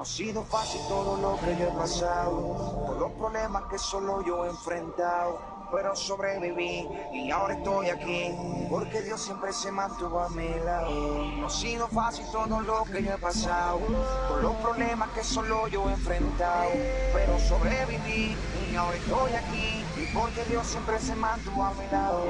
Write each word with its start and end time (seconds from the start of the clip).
No 0.00 0.04
ha 0.04 0.06
sido 0.06 0.42
fácil 0.44 0.80
todo 0.88 1.18
lo 1.18 1.38
que 1.40 1.54
yo 1.58 1.68
he 1.68 1.72
pasado, 1.72 2.86
por 2.86 2.96
los 2.96 3.12
problemas 3.12 3.64
que 3.64 3.78
solo 3.78 4.24
yo 4.24 4.46
he 4.46 4.48
enfrentado 4.48 5.38
pero 5.70 5.94
sobreviví 5.94 6.88
y 7.12 7.30
ahora 7.30 7.52
estoy 7.52 7.90
aquí, 7.90 8.34
porque 8.70 9.02
Dios 9.02 9.20
siempre 9.20 9.52
se 9.52 9.70
mantuvo 9.70 10.20
a 10.20 10.30
mi 10.30 10.48
lado. 10.64 10.90
No 11.36 11.46
ha 11.46 11.50
sido 11.50 11.86
fácil 11.88 12.24
todo 12.32 12.62
lo 12.62 12.82
que 12.84 13.02
yo 13.02 13.12
he 13.12 13.18
pasado, 13.18 13.78
por 14.30 14.42
los 14.42 14.54
problemas 14.56 15.10
que 15.10 15.22
solo 15.22 15.68
yo 15.68 15.90
he 15.90 15.92
enfrentado, 15.92 16.70
pero 17.12 17.38
sobreviví 17.38 18.34
y 18.72 18.76
ahora 18.76 18.96
estoy 18.96 19.32
aquí, 19.34 19.84
y 19.96 20.06
porque 20.14 20.42
Dios 20.46 20.66
siempre 20.66 20.98
se 20.98 21.14
mantuvo 21.14 21.62
a 21.62 21.74
mi 21.74 21.86
lado. 21.92 22.24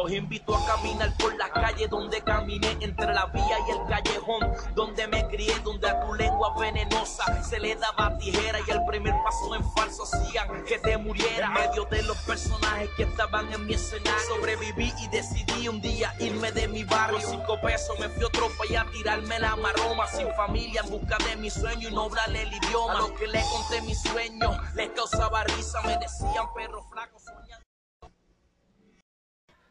Los 0.00 0.12
invito 0.12 0.56
a 0.56 0.64
caminar 0.64 1.12
por 1.16 1.36
las 1.36 1.50
calles 1.50 1.90
donde 1.90 2.20
caminé 2.22 2.70
entre 2.78 3.12
la 3.12 3.26
vía 3.26 3.58
y 3.66 3.70
el 3.72 3.84
callejón, 3.88 4.54
donde 4.76 5.08
me 5.08 5.26
crié, 5.26 5.52
donde 5.64 5.90
a 5.90 6.06
tu 6.06 6.14
lengua 6.14 6.54
venenosa 6.56 7.42
se 7.42 7.58
le 7.58 7.74
daba 7.74 8.16
tijera 8.16 8.60
y 8.64 8.70
el 8.70 8.84
primer 8.84 9.12
paso 9.24 9.56
en 9.56 9.72
falso 9.72 10.04
hacían 10.04 10.64
que 10.66 10.78
te 10.78 10.96
muriera. 10.98 11.48
En 11.48 11.52
medio 11.52 11.84
de 11.86 12.04
los 12.04 12.16
personajes 12.18 12.88
que 12.96 13.02
estaban 13.02 13.52
en 13.52 13.66
mi 13.66 13.74
escenario, 13.74 14.20
sobreviví 14.28 14.94
y 15.00 15.08
decidí 15.08 15.66
un 15.66 15.80
día 15.80 16.14
irme 16.20 16.52
de 16.52 16.68
mi 16.68 16.84
barrio. 16.84 17.18
Cinco 17.20 17.60
pesos 17.60 17.98
me 17.98 18.08
fui 18.08 18.22
a 18.22 18.26
otro 18.28 18.48
y 18.70 18.76
a 18.76 18.86
tirarme 18.92 19.40
la 19.40 19.56
maroma, 19.56 20.06
sin 20.06 20.32
familia 20.34 20.80
en 20.84 20.90
busca 20.90 21.16
de 21.28 21.34
mi 21.34 21.50
sueño 21.50 21.88
y 21.88 21.92
no 21.92 22.04
hablarle 22.04 22.42
el 22.42 22.54
idioma. 22.54 22.98
A 22.98 23.00
lo 23.00 23.14
que 23.16 23.26
le 23.26 23.42
conté 23.50 23.82
mis 23.82 24.00
sueños 24.00 24.56
les 24.76 24.90
causaba 24.90 25.42
risa, 25.42 25.82
me 25.82 25.96
decían 25.96 26.54
perro 26.54 26.84
flaco. 26.84 27.18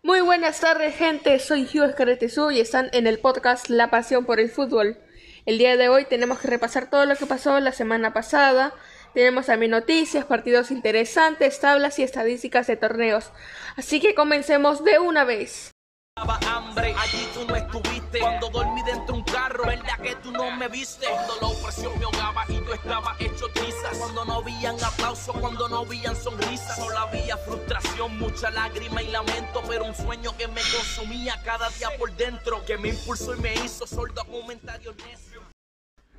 Muy 0.08 0.22
buenas 0.22 0.62
tardes, 0.62 0.96
gente. 0.96 1.38
Soy 1.38 1.64
Hugh 1.64 1.84
Escaretezú 1.84 2.50
y 2.50 2.62
están 2.62 2.90
en 2.94 3.08
el 3.08 3.20
podcast 3.20 3.68
La 3.68 3.90
Pasión 3.90 4.24
por 4.24 4.40
el 4.40 4.50
Fútbol. 4.50 4.98
El 5.46 5.58
día 5.58 5.76
de 5.76 5.90
hoy 5.90 6.06
tenemos 6.06 6.40
que 6.40 6.48
repasar 6.48 6.90
todo 6.90 7.06
lo 7.06 7.18
que 7.18 7.26
pasó 7.26 7.60
la 7.60 7.74
semana 7.74 8.14
pasada. 8.14 8.74
Tenemos 9.14 9.48
también 9.48 9.72
noticias, 9.72 10.24
partidos 10.24 10.72
interesantes, 10.72 11.60
tablas 11.60 12.00
y 12.00 12.04
estadísticas 12.04 12.68
de 12.68 12.78
torneos. 12.78 13.32
Así 13.76 14.00
que 14.00 14.16
comencemos 14.16 14.82
de 14.86 14.98
una 14.98 15.26
vez 15.26 15.74
hambre, 16.18 16.96
allí 16.98 17.28
tú 17.34 17.46
no 17.48 17.56
estuviste. 17.56 18.20
Cuando 18.20 18.50
dormí 18.50 18.82
dentro 18.84 19.16
un 19.16 19.24
carro, 19.24 19.66
¿verdad 19.66 20.00
que 20.02 20.16
tú 20.16 20.32
no 20.32 20.52
me 20.52 20.68
viste? 20.68 21.06
Cuando 21.08 21.36
la 21.42 21.48
opresión 21.48 22.00
me 22.00 22.06
ahogaba 22.06 22.46
y 22.50 22.54
yo 22.54 22.74
estaba 22.74 23.16
hecho 23.20 23.48
trizas. 23.54 23.98
Cuando 23.98 24.26
no 24.26 24.34
habían 24.36 24.84
aplausos, 24.84 25.36
cuando 25.38 25.70
no 25.70 25.80
habían 25.80 26.16
sonrisas. 26.16 26.76
Solo 26.78 26.98
había 26.98 27.38
frustración, 27.38 27.77
mucha 28.08 28.52
lágrima 28.52 29.02
y 29.02 29.08
lamento. 29.08 29.64
Pero 29.68 29.86
un 29.86 29.96
sueño 29.96 30.36
que 30.38 30.48
me 30.48 30.62
consumía 30.62 31.42
cada 31.44 31.70
día 31.70 31.90
por 31.98 32.16
dentro. 32.16 32.64
Que 32.66 32.78
me 32.78 32.90
impulsó 32.90 33.36
y 33.36 33.40
me 33.40 33.54
hizo 33.56 33.88
sordo 33.88 34.24
comentarios 34.26 34.96
necios. 34.98 35.44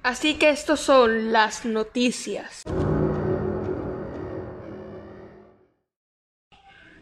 Así 0.03 0.35
que 0.35 0.51
estos 0.51 0.81
son 0.81 1.33
las 1.33 1.65
noticias. 1.65 2.65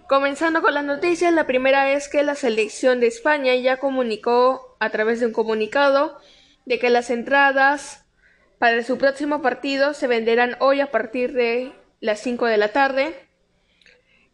Comenzando 0.09 0.63
con 0.63 0.73
las 0.73 0.85
noticias, 0.85 1.33
la 1.33 1.49
primera 1.49 1.91
es 1.93 2.09
que 2.09 2.23
la 2.23 2.37
selección 2.37 3.01
de 3.01 3.09
España 3.09 3.57
ya 3.57 3.79
comunicó 3.79 4.77
a 4.79 4.91
través 4.91 5.19
de 5.19 5.27
un 5.27 5.33
comunicado 5.33 6.21
de 6.65 6.79
que 6.79 6.91
las 6.91 7.11
entradas 7.11 8.05
para 8.59 8.85
su 8.85 8.99
próximo 8.99 9.43
partido 9.43 9.95
se 9.95 10.07
venderán 10.07 10.57
hoy 10.61 10.81
a 10.81 10.93
partir 10.93 11.33
de 11.33 11.73
las 12.01 12.21
5 12.21 12.47
de 12.47 12.57
la 12.57 12.69
tarde. 12.73 13.26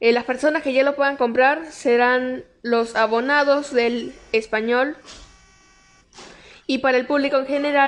Eh, 0.03 0.11
las 0.11 0.25
personas 0.25 0.65
que 0.65 0.73
ya 0.73 0.83
lo 0.83 0.97
puedan 0.97 1.17
comprar 1.17 1.71
serán 1.71 2.45
los 2.63 2.97
abonados 2.97 3.73
del 3.73 4.13
español 4.33 4.97
y 6.67 6.79
para 6.79 6.99
el 6.99 7.07
público 7.07 7.39
en 7.39 7.47
general 7.47 7.87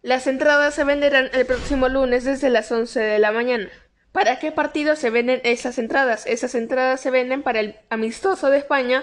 las 0.00 0.28
entradas 0.28 0.76
se 0.76 0.84
venderán 0.84 1.30
el 1.32 1.46
próximo 1.46 1.88
lunes 1.88 2.22
desde 2.22 2.48
las 2.48 2.70
11 2.70 3.00
de 3.00 3.18
la 3.18 3.32
mañana. 3.32 3.68
¿Para 4.12 4.38
qué 4.38 4.52
partido 4.52 4.94
se 4.94 5.10
venden 5.10 5.40
esas 5.42 5.78
entradas? 5.78 6.28
Esas 6.28 6.54
entradas 6.54 7.00
se 7.00 7.10
venden 7.10 7.42
para 7.42 7.58
el 7.58 7.74
amistoso 7.90 8.50
de 8.50 8.58
España 8.58 9.02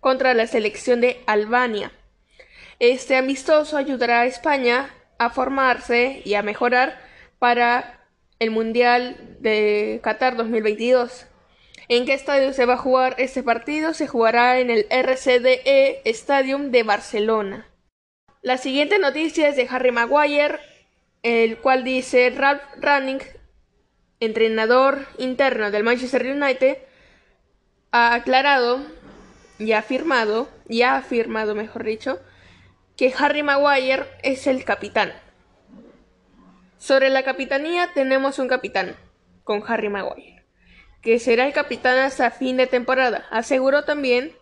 contra 0.00 0.32
la 0.32 0.46
selección 0.46 1.02
de 1.02 1.20
Albania. 1.26 1.92
Este 2.78 3.18
amistoso 3.18 3.76
ayudará 3.76 4.22
a 4.22 4.26
España 4.26 4.88
a 5.18 5.28
formarse 5.28 6.22
y 6.24 6.36
a 6.36 6.42
mejorar 6.42 6.98
para 7.38 8.08
el 8.38 8.50
Mundial 8.50 9.36
de 9.40 10.00
Qatar 10.02 10.38
2022. 10.38 11.26
¿En 11.94 12.06
qué 12.06 12.14
estadio 12.14 12.54
se 12.54 12.64
va 12.64 12.72
a 12.72 12.78
jugar 12.78 13.16
este 13.18 13.42
partido? 13.42 13.92
Se 13.92 14.06
jugará 14.06 14.60
en 14.60 14.70
el 14.70 14.86
RCDE 14.88 16.00
Stadium 16.06 16.70
de 16.70 16.84
Barcelona. 16.84 17.68
La 18.40 18.56
siguiente 18.56 18.98
noticia 18.98 19.46
es 19.46 19.56
de 19.56 19.68
Harry 19.68 19.92
Maguire, 19.92 20.58
el 21.22 21.58
cual 21.58 21.84
dice 21.84 22.30
Ralph 22.30 22.62
Running 22.80 23.20
entrenador 24.20 25.06
interno 25.18 25.70
del 25.70 25.84
Manchester 25.84 26.24
United, 26.24 26.78
ha 27.90 28.14
aclarado 28.14 28.80
y 29.58 29.72
ha 29.72 29.80
afirmado, 29.80 30.48
y 30.70 30.80
ha 30.80 30.96
afirmado, 30.96 31.54
mejor 31.54 31.84
dicho, 31.84 32.20
que 32.96 33.12
Harry 33.18 33.42
Maguire 33.42 34.06
es 34.22 34.46
el 34.46 34.64
capitán. 34.64 35.12
Sobre 36.78 37.10
la 37.10 37.22
capitanía 37.22 37.90
tenemos 37.92 38.38
un 38.38 38.48
capitán, 38.48 38.96
con 39.44 39.62
Harry 39.66 39.90
Maguire, 39.90 40.41
que 41.02 41.18
será 41.18 41.46
el 41.46 41.52
capitán 41.52 41.98
hasta 41.98 42.30
fin 42.30 42.56
de 42.56 42.66
temporada. 42.66 43.26
Aseguró 43.30 43.84
también 43.84 44.32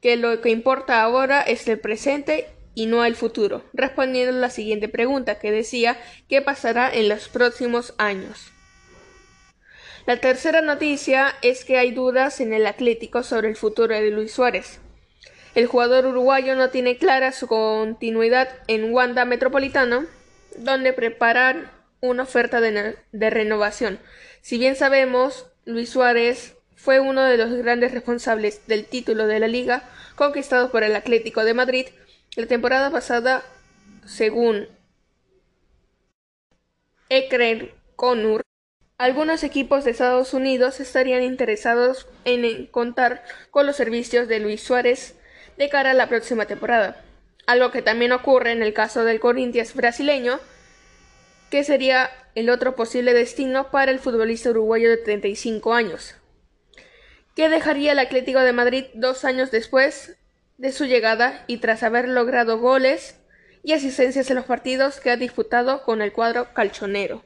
que 0.00 0.16
lo 0.16 0.40
que 0.40 0.50
importa 0.50 1.00
ahora 1.00 1.40
es 1.42 1.66
el 1.68 1.78
presente 1.78 2.48
y 2.74 2.86
no 2.86 3.04
el 3.04 3.16
futuro, 3.16 3.64
respondiendo 3.72 4.36
a 4.36 4.40
la 4.40 4.50
siguiente 4.50 4.88
pregunta 4.88 5.38
que 5.38 5.50
decía 5.50 5.96
qué 6.28 6.42
pasará 6.42 6.92
en 6.92 7.08
los 7.08 7.28
próximos 7.28 7.94
años. 7.96 8.52
La 10.06 10.18
tercera 10.20 10.60
noticia 10.60 11.34
es 11.42 11.64
que 11.64 11.78
hay 11.78 11.90
dudas 11.90 12.40
en 12.40 12.52
el 12.52 12.66
Atlético 12.66 13.22
sobre 13.22 13.48
el 13.48 13.56
futuro 13.56 13.94
de 13.94 14.10
Luis 14.10 14.32
Suárez. 14.32 14.80
El 15.54 15.66
jugador 15.66 16.06
uruguayo 16.06 16.54
no 16.54 16.70
tiene 16.70 16.98
clara 16.98 17.32
su 17.32 17.46
continuidad 17.46 18.48
en 18.68 18.92
Wanda 18.92 19.24
Metropolitano, 19.24 20.04
donde 20.58 20.92
preparan 20.92 21.70
una 22.00 22.24
oferta 22.24 22.60
de, 22.60 22.96
de 23.10 23.30
renovación. 23.30 23.98
Si 24.42 24.58
bien 24.58 24.76
sabemos, 24.76 25.46
Luis 25.66 25.90
Suárez 25.90 26.56
fue 26.76 27.00
uno 27.00 27.22
de 27.24 27.36
los 27.36 27.52
grandes 27.52 27.92
responsables 27.92 28.66
del 28.66 28.86
título 28.86 29.26
de 29.26 29.40
la 29.40 29.48
liga 29.48 29.82
conquistado 30.14 30.70
por 30.70 30.82
el 30.84 30.96
Atlético 30.96 31.44
de 31.44 31.54
Madrid 31.54 31.86
la 32.36 32.46
temporada 32.46 32.90
pasada, 32.90 33.42
según 34.04 34.68
Ekren 37.08 37.70
Conur, 37.96 38.42
algunos 38.98 39.42
equipos 39.42 39.84
de 39.84 39.92
Estados 39.92 40.34
Unidos 40.34 40.78
estarían 40.80 41.22
interesados 41.22 42.06
en 42.26 42.66
contar 42.66 43.24
con 43.50 43.66
los 43.66 43.76
servicios 43.76 44.28
de 44.28 44.38
Luis 44.38 44.62
Suárez 44.62 45.18
de 45.56 45.68
cara 45.70 45.92
a 45.92 45.94
la 45.94 46.08
próxima 46.08 46.44
temporada, 46.44 47.02
algo 47.46 47.70
que 47.70 47.80
también 47.80 48.12
ocurre 48.12 48.52
en 48.52 48.62
el 48.62 48.74
caso 48.74 49.04
del 49.04 49.18
Corinthians 49.18 49.74
brasileño, 49.74 50.38
que 51.50 51.64
sería 51.64 52.10
el 52.34 52.50
otro 52.50 52.76
posible 52.76 53.14
destino 53.14 53.70
para 53.70 53.90
el 53.90 53.98
futbolista 53.98 54.50
uruguayo 54.50 54.90
de 54.90 54.96
35 54.98 55.74
años, 55.74 56.14
que 57.34 57.48
dejaría 57.48 57.92
el 57.92 57.98
Atlético 57.98 58.40
de 58.40 58.52
Madrid 58.52 58.84
dos 58.94 59.24
años 59.24 59.50
después 59.50 60.16
de 60.58 60.72
su 60.72 60.84
llegada 60.86 61.44
y 61.46 61.58
tras 61.58 61.82
haber 61.82 62.08
logrado 62.08 62.58
goles 62.58 63.16
y 63.62 63.72
asistencias 63.72 64.30
en 64.30 64.36
los 64.36 64.44
partidos 64.44 65.00
que 65.00 65.10
ha 65.10 65.16
disputado 65.16 65.82
con 65.82 66.02
el 66.02 66.12
cuadro 66.12 66.52
calchonero 66.54 67.24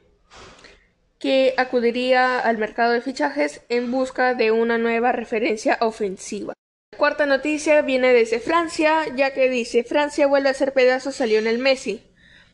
que 1.21 1.53
acudiría 1.55 2.39
al 2.39 2.57
mercado 2.57 2.93
de 2.93 3.01
fichajes 3.01 3.61
en 3.69 3.91
busca 3.91 4.33
de 4.33 4.51
una 4.51 4.79
nueva 4.79 5.11
referencia 5.11 5.77
ofensiva. 5.79 6.55
La 6.91 6.97
cuarta 6.97 7.27
noticia 7.27 7.83
viene 7.83 8.11
desde 8.11 8.39
Francia, 8.39 9.05
ya 9.15 9.33
que 9.33 9.47
dice 9.47 9.83
Francia 9.83 10.25
vuelve 10.25 10.49
a 10.49 10.51
hacer 10.51 10.73
pedazos 10.73 11.21
a 11.21 11.27
Lionel 11.27 11.59
Messi. 11.59 12.01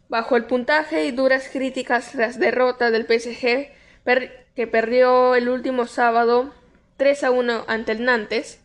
Bajo 0.09 0.37
el 0.37 0.45
puntaje 0.45 1.05
y 1.05 1.11
duras 1.11 1.49
críticas 1.51 2.11
tras 2.11 2.39
derrota 2.39 2.91
del 2.91 3.05
PSG, 3.05 3.71
que 4.55 4.67
perdió 4.67 5.35
el 5.35 5.49
último 5.49 5.85
sábado 5.85 6.53
3 6.97 7.25
a 7.25 7.31
1 7.31 7.65
ante 7.67 7.91
el 7.91 8.05
Nantes, 8.05 8.61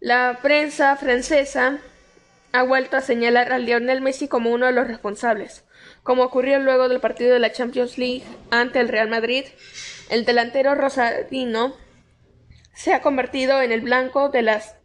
la 0.00 0.38
prensa 0.42 0.96
francesa 0.96 1.78
ha 2.52 2.62
vuelto 2.62 2.96
a 2.96 3.02
señalar 3.02 3.52
a 3.52 3.58
Lionel 3.58 4.00
Messi 4.00 4.28
como 4.28 4.50
uno 4.50 4.66
de 4.66 4.72
los 4.72 4.86
responsables. 4.86 5.64
Como 6.02 6.24
ocurrió 6.24 6.58
luego 6.58 6.88
del 6.88 7.00
partido 7.00 7.34
de 7.34 7.38
la 7.38 7.52
Champions 7.52 7.98
League 7.98 8.24
ante 8.50 8.80
el 8.80 8.88
Real 8.88 9.08
Madrid, 9.08 9.44
el 10.08 10.24
delantero 10.24 10.74
rosarino 10.74 11.76
se 12.74 12.94
ha 12.94 13.02
convertido 13.02 13.60
en 13.60 13.72
el 13.72 13.82
blanco 13.82 14.30
de 14.30 14.42
las 14.42 14.76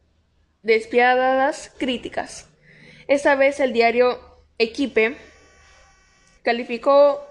despiadadas 0.63 1.71
críticas. 1.77 2.49
Esta 3.07 3.35
vez 3.35 3.59
el 3.59 3.71
diario 3.71 4.19
Equipe 4.57 5.17
calificó 6.45 7.25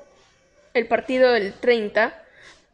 el 0.75 0.87
partido 0.87 1.33
del 1.33 1.55
30 1.55 2.21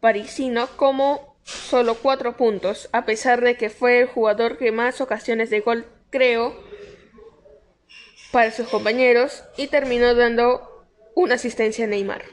parisino 0.01 0.67
como 0.77 1.37
solo 1.45 1.95
cuatro 1.97 2.37
puntos, 2.37 2.89
a 2.93 3.05
pesar 3.05 3.43
de 3.43 3.57
que 3.57 3.71
fue 3.71 4.01
el 4.01 4.07
jugador 4.07 4.57
que 4.59 4.73
más 4.73 5.01
ocasiones 5.01 5.51
de 5.51 5.61
gol 5.61 5.87
creó 6.11 6.59
para 8.33 8.51
sus 8.51 8.69
compañeros 8.69 9.45
y 9.57 9.69
terminó 9.69 10.15
dando 10.15 10.87
una 11.15 11.35
asistencia 11.35 11.85
a 11.85 11.89
Neymar. 11.89 12.25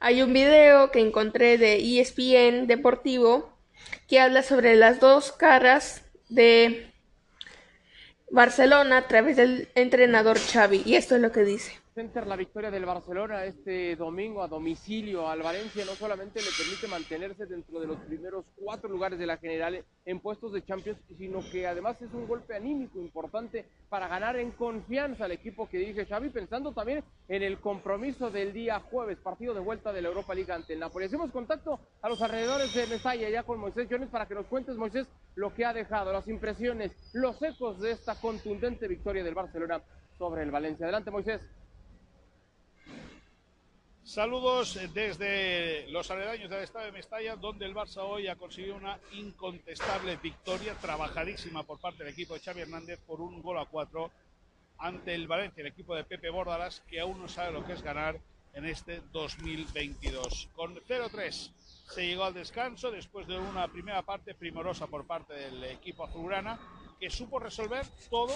Hay 0.00 0.20
un 0.22 0.32
video 0.32 0.90
que 0.90 1.00
encontré 1.00 1.56
de 1.56 1.76
ESPN 1.76 2.66
Deportivo 2.66 3.56
que 4.08 4.20
habla 4.20 4.42
sobre 4.42 4.74
las 4.76 5.00
dos 5.00 5.32
caras 5.32 6.02
de 6.28 6.92
Barcelona 8.30 8.98
a 8.98 9.08
través 9.08 9.36
del 9.36 9.68
entrenador 9.74 10.38
Xavi 10.38 10.82
y 10.84 10.96
esto 10.96 11.14
es 11.14 11.20
lo 11.20 11.30
que 11.30 11.44
dice. 11.44 11.83
Center 11.94 12.26
la 12.26 12.34
victoria 12.34 12.72
del 12.72 12.84
Barcelona 12.84 13.44
este 13.44 13.94
domingo 13.94 14.42
a 14.42 14.48
domicilio 14.48 15.28
al 15.28 15.42
Valencia 15.42 15.84
no 15.84 15.92
solamente 15.92 16.40
le 16.40 16.48
permite 16.58 16.88
mantenerse 16.88 17.46
dentro 17.46 17.78
de 17.78 17.86
los 17.86 17.98
primeros 17.98 18.44
cuatro 18.56 18.88
lugares 18.88 19.16
de 19.16 19.26
la 19.26 19.36
general 19.36 19.84
en 20.04 20.18
puestos 20.18 20.52
de 20.52 20.64
Champions, 20.64 20.98
sino 21.16 21.38
que 21.52 21.68
además 21.68 22.02
es 22.02 22.12
un 22.12 22.26
golpe 22.26 22.56
anímico 22.56 22.98
importante 22.98 23.64
para 23.88 24.08
ganar 24.08 24.36
en 24.36 24.50
confianza 24.50 25.26
al 25.26 25.30
equipo 25.30 25.68
que 25.68 25.78
dirige 25.78 26.04
Xavi, 26.04 26.30
pensando 26.30 26.72
también 26.72 27.04
en 27.28 27.44
el 27.44 27.60
compromiso 27.60 28.28
del 28.28 28.52
día 28.52 28.80
jueves, 28.80 29.18
partido 29.18 29.54
de 29.54 29.60
vuelta 29.60 29.92
de 29.92 30.02
la 30.02 30.08
Europa 30.08 30.34
League 30.34 30.52
ante 30.52 30.72
el 30.72 30.80
Napoli. 30.80 31.04
Hacemos 31.04 31.30
contacto 31.30 31.78
a 32.02 32.08
los 32.08 32.20
alrededores 32.20 32.74
de 32.74 32.88
Mestalla 32.88 33.30
ya 33.30 33.44
con 33.44 33.60
Moisés 33.60 33.86
Jones 33.88 34.08
para 34.08 34.26
que 34.26 34.34
nos 34.34 34.46
cuentes, 34.46 34.74
Moisés, 34.74 35.06
lo 35.36 35.54
que 35.54 35.64
ha 35.64 35.72
dejado, 35.72 36.12
las 36.12 36.26
impresiones, 36.26 36.90
los 37.12 37.40
ecos 37.40 37.80
de 37.80 37.92
esta 37.92 38.20
contundente 38.20 38.88
victoria 38.88 39.22
del 39.22 39.34
Barcelona 39.34 39.80
sobre 40.18 40.42
el 40.42 40.50
Valencia. 40.50 40.86
Adelante, 40.86 41.12
Moisés. 41.12 41.40
Saludos 44.04 44.78
desde 44.92 45.86
los 45.88 46.10
aledaños 46.10 46.50
del 46.50 46.62
Estado 46.62 46.84
de 46.84 46.92
Mestalla, 46.92 47.36
donde 47.36 47.64
el 47.64 47.74
Barça 47.74 48.02
hoy 48.02 48.28
ha 48.28 48.36
conseguido 48.36 48.76
una 48.76 49.00
incontestable 49.12 50.16
victoria, 50.16 50.74
trabajadísima 50.74 51.62
por 51.62 51.80
parte 51.80 52.04
del 52.04 52.12
equipo 52.12 52.34
de 52.34 52.40
Xavi 52.40 52.60
Hernández 52.60 53.00
por 53.06 53.22
un 53.22 53.40
gol 53.40 53.56
a 53.58 53.64
cuatro 53.64 54.10
ante 54.76 55.14
el 55.14 55.26
Valencia, 55.26 55.62
el 55.62 55.68
equipo 55.68 55.96
de 55.96 56.04
Pepe 56.04 56.28
Bórdalas, 56.28 56.82
que 56.86 57.00
aún 57.00 57.18
no 57.18 57.28
sabe 57.28 57.52
lo 57.52 57.64
que 57.64 57.72
es 57.72 57.82
ganar 57.82 58.20
en 58.52 58.66
este 58.66 59.00
2022. 59.10 60.50
Con 60.54 60.76
0-3 60.76 61.50
se 61.88 62.06
llegó 62.06 62.24
al 62.24 62.34
descanso 62.34 62.90
después 62.90 63.26
de 63.26 63.38
una 63.38 63.68
primera 63.68 64.02
parte 64.02 64.34
primorosa 64.34 64.86
por 64.86 65.06
parte 65.06 65.32
del 65.32 65.64
equipo 65.64 66.04
azulgrana, 66.04 66.60
que 67.00 67.08
supo 67.08 67.38
resolver 67.38 67.86
todo 68.10 68.34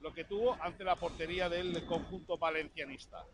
lo 0.00 0.12
que 0.12 0.24
tuvo 0.24 0.56
ante 0.60 0.82
la 0.82 0.96
portería 0.96 1.48
del 1.48 1.86
conjunto 1.86 2.36
valencianista. 2.36 3.24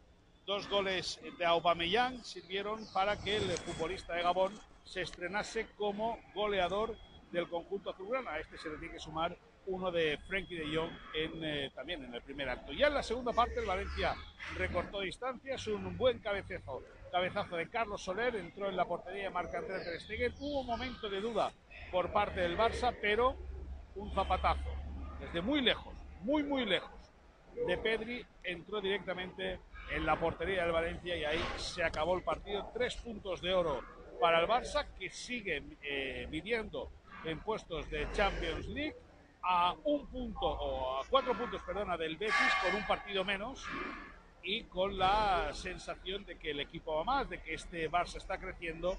Dos 0.46 0.69
goles 0.69 1.20
de 1.38 1.44
Aubameyang 1.44 2.25
sirvieron 2.25 2.84
para 2.92 3.16
que 3.16 3.37
el 3.37 3.42
futbolista 3.58 4.14
de 4.14 4.22
Gabón 4.22 4.52
se 4.84 5.02
estrenase 5.02 5.66
como 5.76 6.19
goleador 6.34 6.96
del 7.31 7.48
conjunto 7.48 7.90
azulgrana. 7.90 8.32
A 8.32 8.40
este 8.40 8.58
se 8.58 8.69
le 8.69 8.78
tiene 8.78 8.94
que 8.94 9.00
sumar 9.00 9.37
uno 9.66 9.92
de 9.92 10.19
Frenkie 10.26 10.56
de 10.56 10.75
Jong 10.75 10.90
en, 11.14 11.44
eh, 11.44 11.70
también 11.75 12.02
en 12.04 12.14
el 12.14 12.22
primer 12.22 12.48
acto. 12.48 12.72
Ya 12.72 12.88
en 12.88 12.94
la 12.94 13.02
segunda 13.02 13.32
parte 13.32 13.60
el 13.60 13.66
Valencia 13.66 14.14
recortó 14.56 15.00
distancias, 15.00 15.66
un 15.69 15.96
buen 15.96 16.19
cabezazo, 16.19 16.82
cabezazo 17.12 17.56
de 17.56 17.69
Carlos 17.69 18.02
Soler, 18.02 18.34
entró 18.34 18.69
en 18.69 18.76
la 18.76 18.87
portería 18.87 19.25
de 19.25 19.31
Marc-André 19.31 19.84
Ter 19.84 20.00
Stegen. 20.00 20.34
Hubo 20.40 20.62
un 20.62 20.66
momento 20.66 21.08
de 21.08 21.20
duda 21.20 21.52
por 21.92 22.10
parte 22.12 22.40
del 22.40 22.56
Barça, 22.56 22.96
pero 23.00 23.37
un 23.94 24.10
zapatazo 24.12 24.70
desde 25.20 25.42
muy 25.42 25.60
lejos, 25.60 25.94
muy 26.22 26.42
muy 26.42 26.64
lejos 26.64 27.00
de 27.66 27.76
Pedri 27.78 28.25
entró 28.42 28.81
directamente 28.81 29.60
en 29.90 30.06
la 30.06 30.16
portería 30.16 30.62
del 30.62 30.72
Valencia 30.72 31.16
y 31.16 31.25
ahí 31.25 31.42
se 31.56 31.82
acabó 31.82 32.16
el 32.16 32.22
partido. 32.22 32.70
Tres 32.72 32.96
puntos 32.96 33.40
de 33.40 33.52
oro 33.52 33.81
para 34.20 34.40
el 34.40 34.46
Barça 34.46 34.87
que 34.98 35.10
sigue 35.10 35.62
eh, 35.82 36.26
viviendo 36.31 36.90
en 37.25 37.40
puestos 37.40 37.88
de 37.90 38.06
Champions 38.12 38.66
League 38.69 38.96
a 39.42 39.75
un 39.84 40.06
punto 40.06 40.46
o 40.46 41.00
a 41.00 41.06
cuatro 41.08 41.34
puntos, 41.34 41.62
perdona, 41.62 41.96
del 41.96 42.16
Betis 42.16 42.34
con 42.62 42.75
un 42.75 42.87
partido 42.87 43.25
menos 43.25 43.64
y 44.42 44.64
con 44.64 44.98
la 44.98 45.50
sensación 45.52 46.25
de 46.25 46.38
que 46.38 46.50
el 46.50 46.60
equipo 46.60 46.96
va 46.96 47.04
más, 47.04 47.28
de 47.28 47.40
que 47.40 47.54
este 47.54 47.90
Barça 47.90 48.16
está 48.16 48.38
creciendo 48.38 48.96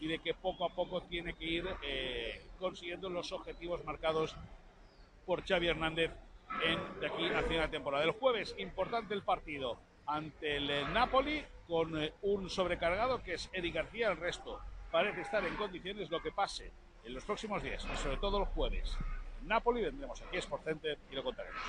y 0.00 0.08
de 0.08 0.18
que 0.18 0.34
poco 0.34 0.64
a 0.64 0.70
poco 0.70 1.00
tiene 1.02 1.34
que 1.34 1.44
ir 1.44 1.68
eh, 1.82 2.42
consiguiendo 2.58 3.08
los 3.08 3.32
objetivos 3.32 3.84
marcados 3.84 4.34
por 5.24 5.44
Xavi 5.44 5.68
Hernández 5.68 6.10
en, 6.62 7.00
de 7.00 7.06
aquí 7.06 7.26
a 7.26 7.42
final 7.42 7.66
de 7.66 7.68
temporada. 7.68 8.04
El 8.04 8.10
jueves, 8.10 8.54
importante 8.58 9.14
el 9.14 9.22
partido 9.22 9.78
ante 10.06 10.56
el 10.56 10.92
Napoli 10.92 11.44
con 11.66 12.02
eh, 12.02 12.12
un 12.22 12.50
sobrecargado 12.50 13.22
que 13.22 13.34
es 13.34 13.48
Eddie 13.52 13.72
García. 13.72 14.10
El 14.10 14.18
resto 14.18 14.60
parece 14.90 15.22
estar 15.22 15.44
en 15.44 15.54
condiciones 15.56 16.10
lo 16.10 16.22
que 16.22 16.32
pase 16.32 16.70
en 17.04 17.14
los 17.14 17.24
próximos 17.24 17.62
días 17.62 17.86
y 17.92 17.96
sobre 17.96 18.16
todo 18.18 18.38
el 18.38 18.44
jueves. 18.46 18.96
Napoli 19.44 19.82
vendremos 19.82 20.20
aquí 20.22 20.36
a 20.36 20.40
Sport 20.40 20.64
Center 20.64 20.98
y 21.10 21.14
lo 21.14 21.22
contaremos. 21.22 21.60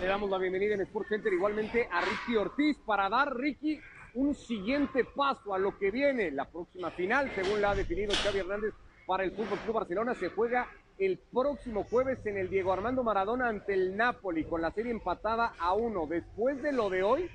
Le 0.00 0.06
damos 0.06 0.28
la 0.28 0.38
bienvenida 0.38 0.74
en 0.74 0.82
Sport 0.82 1.08
Center 1.08 1.32
igualmente 1.32 1.88
a 1.90 2.00
Ricky 2.00 2.36
Ortiz 2.36 2.78
para 2.84 3.08
dar, 3.08 3.34
Ricky, 3.34 3.80
un 4.14 4.34
siguiente 4.34 5.04
paso 5.04 5.54
a 5.54 5.58
lo 5.58 5.78
que 5.78 5.90
viene. 5.90 6.30
La 6.30 6.44
próxima 6.44 6.90
final, 6.90 7.30
según 7.34 7.60
la 7.60 7.70
ha 7.70 7.74
definido 7.74 8.12
Xavi 8.12 8.40
Hernández 8.40 8.74
para 9.06 9.24
el 9.24 9.32
Fútbol 9.32 9.58
Club 9.60 9.76
Barcelona, 9.76 10.14
se 10.14 10.28
juega 10.28 10.68
el 10.98 11.18
próximo 11.18 11.84
jueves 11.84 12.24
en 12.26 12.36
el 12.36 12.48
Diego 12.48 12.72
Armando 12.72 13.02
Maradona 13.02 13.48
ante 13.48 13.74
el 13.74 13.96
Napoli 13.96 14.44
con 14.44 14.62
la 14.62 14.70
serie 14.70 14.92
empatada 14.92 15.52
a 15.58 15.74
uno. 15.74 16.06
Después 16.06 16.62
de 16.62 16.72
lo 16.72 16.88
de 16.90 17.02
hoy, 17.02 17.28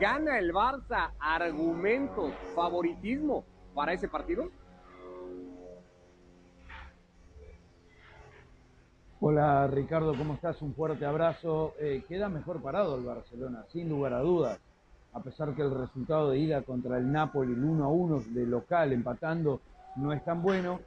gana 0.00 0.38
el 0.38 0.52
Barça. 0.52 1.12
Argumentos, 1.20 2.32
favoritismo 2.54 3.44
para 3.74 3.92
ese 3.92 4.08
partido. 4.08 4.50
Hola 9.20 9.66
Ricardo, 9.66 10.16
¿cómo 10.16 10.34
estás? 10.34 10.62
Un 10.62 10.74
fuerte 10.74 11.04
abrazo. 11.04 11.74
Eh, 11.80 12.04
queda 12.08 12.28
mejor 12.28 12.62
parado 12.62 12.96
el 12.96 13.04
Barcelona, 13.04 13.64
sin 13.68 13.88
lugar 13.88 14.12
a 14.12 14.20
dudas. 14.20 14.60
A 15.12 15.20
pesar 15.20 15.54
que 15.54 15.62
el 15.62 15.76
resultado 15.76 16.30
de 16.30 16.38
ida 16.38 16.62
contra 16.62 16.98
el 16.98 17.10
Napoli, 17.10 17.52
el 17.52 17.64
1 17.64 17.84
a 17.84 17.88
1 17.88 18.22
de 18.28 18.46
local, 18.46 18.92
empatando, 18.92 19.60
no 19.96 20.12
es 20.12 20.24
tan 20.24 20.42
bueno, 20.42 20.80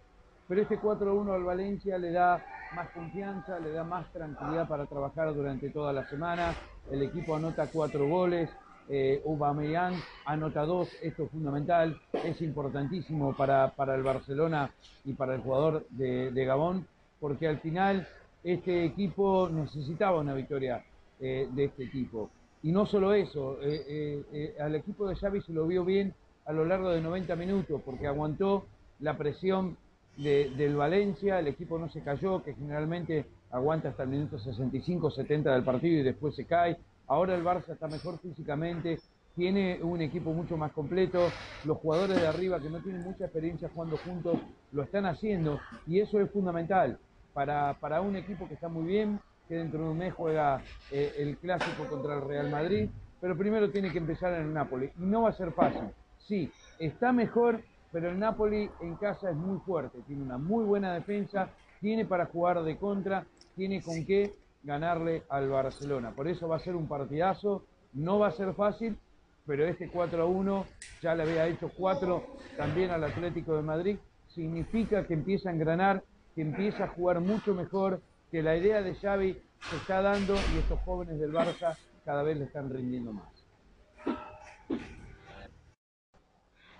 pero 0.51 0.63
este 0.63 0.81
4-1 0.81 1.33
al 1.33 1.45
Valencia 1.45 1.97
le 1.97 2.11
da 2.11 2.43
más 2.75 2.89
confianza, 2.89 3.57
le 3.57 3.71
da 3.71 3.85
más 3.85 4.11
tranquilidad 4.11 4.67
para 4.67 4.85
trabajar 4.85 5.33
durante 5.33 5.69
toda 5.69 5.93
la 5.93 6.05
semana. 6.09 6.53
El 6.91 7.03
equipo 7.03 7.37
anota 7.37 7.67
cuatro 7.71 8.05
goles, 8.05 8.49
eh, 8.89 9.23
Aubameyang 9.25 9.93
anota 10.25 10.65
dos, 10.65 10.89
esto 11.01 11.23
es 11.23 11.31
fundamental, 11.31 11.97
es 12.11 12.41
importantísimo 12.41 13.33
para, 13.33 13.69
para 13.69 13.95
el 13.95 14.03
Barcelona 14.03 14.69
y 15.05 15.13
para 15.13 15.35
el 15.35 15.39
jugador 15.39 15.87
de, 15.89 16.31
de, 16.31 16.43
Gabón, 16.45 16.85
porque 17.21 17.47
al 17.47 17.61
final 17.61 18.05
este 18.43 18.83
equipo 18.83 19.47
necesitaba 19.49 20.19
una 20.19 20.33
victoria 20.33 20.83
eh, 21.21 21.47
de 21.49 21.63
este 21.63 21.85
equipo. 21.85 22.29
Y 22.61 22.73
no 22.73 22.85
solo 22.85 23.13
eso, 23.13 23.57
eh, 23.61 24.21
eh, 24.33 24.55
al 24.59 24.75
equipo 24.75 25.07
de 25.07 25.15
Xavi 25.15 25.39
se 25.43 25.53
lo 25.53 25.65
vio 25.65 25.85
bien 25.85 26.13
a 26.45 26.51
lo 26.51 26.65
largo 26.65 26.89
de 26.89 26.99
90 26.99 27.37
minutos, 27.37 27.81
porque 27.85 28.05
aguantó 28.05 28.65
la 28.99 29.17
presión 29.17 29.77
de, 30.21 30.51
del 30.55 30.75
Valencia, 30.75 31.39
el 31.39 31.47
equipo 31.47 31.79
no 31.79 31.89
se 31.89 32.01
cayó, 32.01 32.43
que 32.43 32.53
generalmente 32.53 33.25
aguanta 33.49 33.89
hasta 33.89 34.03
el 34.03 34.09
minuto 34.09 34.37
65-70 34.37 35.43
del 35.43 35.63
partido 35.63 35.99
y 35.99 36.03
después 36.03 36.35
se 36.35 36.45
cae. 36.45 36.77
Ahora 37.07 37.35
el 37.35 37.43
Barça 37.43 37.73
está 37.73 37.87
mejor 37.87 38.19
físicamente, 38.19 38.99
tiene 39.35 39.79
un 39.81 40.01
equipo 40.01 40.33
mucho 40.33 40.57
más 40.57 40.71
completo, 40.71 41.29
los 41.65 41.77
jugadores 41.77 42.21
de 42.21 42.27
arriba 42.27 42.59
que 42.59 42.69
no 42.69 42.79
tienen 42.79 43.03
mucha 43.03 43.25
experiencia 43.25 43.69
jugando 43.73 43.97
juntos 43.97 44.37
lo 44.71 44.83
están 44.83 45.05
haciendo 45.05 45.59
y 45.87 45.99
eso 45.99 46.19
es 46.19 46.29
fundamental 46.31 46.99
para, 47.33 47.73
para 47.79 48.01
un 48.01 48.15
equipo 48.15 48.47
que 48.47 48.55
está 48.55 48.67
muy 48.67 48.85
bien, 48.85 49.19
que 49.47 49.55
dentro 49.55 49.83
de 49.83 49.89
un 49.89 49.97
mes 49.97 50.13
juega 50.13 50.61
eh, 50.91 51.13
el 51.17 51.37
clásico 51.37 51.85
contra 51.89 52.15
el 52.15 52.21
Real 52.21 52.49
Madrid, 52.49 52.89
pero 53.19 53.37
primero 53.37 53.69
tiene 53.71 53.91
que 53.91 53.97
empezar 53.97 54.33
en 54.33 54.47
el 54.47 54.53
Napoli 54.53 54.91
y 54.97 55.03
no 55.03 55.23
va 55.23 55.29
a 55.29 55.33
ser 55.33 55.51
fácil. 55.53 55.89
Sí, 56.19 56.51
está 56.79 57.11
mejor 57.11 57.61
pero 57.91 58.09
el 58.09 58.19
Napoli 58.19 58.69
en 58.81 58.95
casa 58.95 59.29
es 59.29 59.35
muy 59.35 59.59
fuerte, 59.59 59.99
tiene 60.07 60.23
una 60.23 60.37
muy 60.37 60.63
buena 60.63 60.93
defensa, 60.93 61.49
tiene 61.79 62.05
para 62.05 62.27
jugar 62.27 62.63
de 62.63 62.77
contra, 62.77 63.25
tiene 63.55 63.81
con 63.81 64.05
qué 64.05 64.33
ganarle 64.63 65.23
al 65.29 65.49
Barcelona. 65.49 66.11
Por 66.11 66.27
eso 66.27 66.47
va 66.47 66.57
a 66.57 66.59
ser 66.59 66.75
un 66.75 66.87
partidazo, 66.87 67.65
no 67.93 68.19
va 68.19 68.27
a 68.27 68.31
ser 68.31 68.53
fácil, 68.53 68.97
pero 69.45 69.65
este 69.65 69.89
4 69.89 70.21
a 70.21 70.25
1 70.25 70.65
ya 71.01 71.15
le 71.15 71.23
había 71.23 71.47
hecho 71.47 71.69
4 71.75 72.23
también 72.57 72.91
al 72.91 73.03
Atlético 73.03 73.55
de 73.55 73.63
Madrid, 73.63 73.97
significa 74.27 75.05
que 75.05 75.13
empieza 75.13 75.49
a 75.49 75.53
engranar, 75.53 76.03
que 76.35 76.41
empieza 76.41 76.85
a 76.85 76.87
jugar 76.89 77.19
mucho 77.19 77.53
mejor, 77.53 78.01
que 78.29 78.41
la 78.41 78.55
idea 78.55 78.81
de 78.81 78.95
Xavi 78.95 79.37
se 79.69 79.75
está 79.75 80.01
dando 80.01 80.35
y 80.55 80.59
estos 80.59 80.79
jóvenes 80.81 81.19
del 81.19 81.33
Barça 81.33 81.77
cada 82.05 82.23
vez 82.23 82.37
le 82.37 82.45
están 82.45 82.69
rindiendo 82.69 83.11
más. 83.13 83.27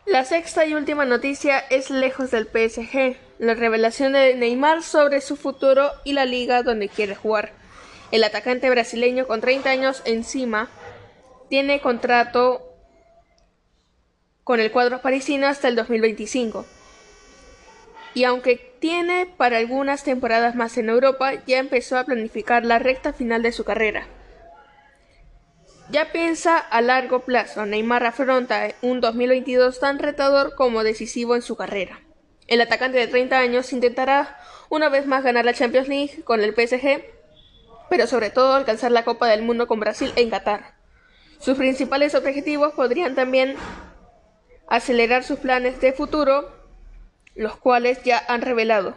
La 0.05 0.25
sexta 0.25 0.65
y 0.65 0.73
última 0.73 1.05
noticia 1.05 1.59
es 1.59 1.91
lejos 1.91 2.31
del 2.31 2.47
PSG, 2.47 3.15
la 3.37 3.53
revelación 3.53 4.13
de 4.13 4.35
Neymar 4.35 4.81
sobre 4.81 5.21
su 5.21 5.35
futuro 5.35 5.91
y 6.03 6.13
la 6.13 6.25
liga 6.25 6.63
donde 6.63 6.89
quiere 6.89 7.15
jugar. 7.15 7.51
El 8.11 8.23
atacante 8.23 8.69
brasileño 8.69 9.27
con 9.27 9.41
30 9.41 9.69
años 9.69 10.01
encima 10.05 10.69
tiene 11.49 11.81
contrato 11.81 12.67
con 14.43 14.59
el 14.59 14.71
cuadro 14.71 15.01
parisino 15.01 15.47
hasta 15.47 15.67
el 15.67 15.75
2025. 15.75 16.65
y 18.13 18.25
aunque 18.25 18.57
tiene 18.79 19.25
para 19.37 19.57
algunas 19.57 20.03
temporadas 20.03 20.55
más 20.55 20.77
en 20.77 20.89
Europa, 20.89 21.33
ya 21.45 21.59
empezó 21.59 21.97
a 21.97 22.03
planificar 22.03 22.65
la 22.65 22.77
recta 22.77 23.13
final 23.13 23.41
de 23.41 23.53
su 23.53 23.63
carrera. 23.63 24.07
Ya 25.91 26.13
piensa 26.13 26.57
a 26.57 26.79
largo 26.79 27.25
plazo, 27.25 27.65
Neymar 27.65 28.05
afronta 28.05 28.69
un 28.81 29.01
2022 29.01 29.77
tan 29.81 29.99
retador 29.99 30.55
como 30.55 30.85
decisivo 30.85 31.35
en 31.35 31.41
su 31.41 31.57
carrera. 31.57 31.99
El 32.47 32.61
atacante 32.61 32.97
de 32.97 33.07
30 33.07 33.37
años 33.37 33.73
intentará 33.73 34.39
una 34.69 34.87
vez 34.87 35.05
más 35.05 35.21
ganar 35.21 35.43
la 35.43 35.53
Champions 35.53 35.89
League 35.89 36.23
con 36.23 36.39
el 36.39 36.53
PSG, 36.53 37.03
pero 37.89 38.07
sobre 38.07 38.29
todo 38.29 38.53
alcanzar 38.53 38.93
la 38.93 39.03
Copa 39.03 39.27
del 39.27 39.41
Mundo 39.41 39.67
con 39.67 39.81
Brasil 39.81 40.13
en 40.15 40.29
Qatar. 40.29 40.75
Sus 41.39 41.57
principales 41.57 42.15
objetivos 42.15 42.71
podrían 42.71 43.13
también 43.13 43.57
acelerar 44.69 45.25
sus 45.25 45.39
planes 45.39 45.81
de 45.81 45.91
futuro, 45.91 46.55
los 47.35 47.57
cuales 47.57 48.01
ya 48.03 48.23
han 48.29 48.43
revelado. 48.43 48.95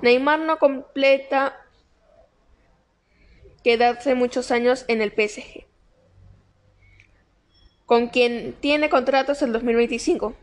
Neymar 0.00 0.38
no 0.38 0.56
completa 0.58 1.60
quedarse 3.62 4.14
muchos 4.14 4.50
años 4.50 4.86
en 4.88 5.02
el 5.02 5.10
PSG, 5.10 5.66
con 7.86 8.08
quien 8.08 8.54
tiene 8.60 8.90
contratos 8.90 9.40
el 9.42 9.52
2025. 9.52 10.34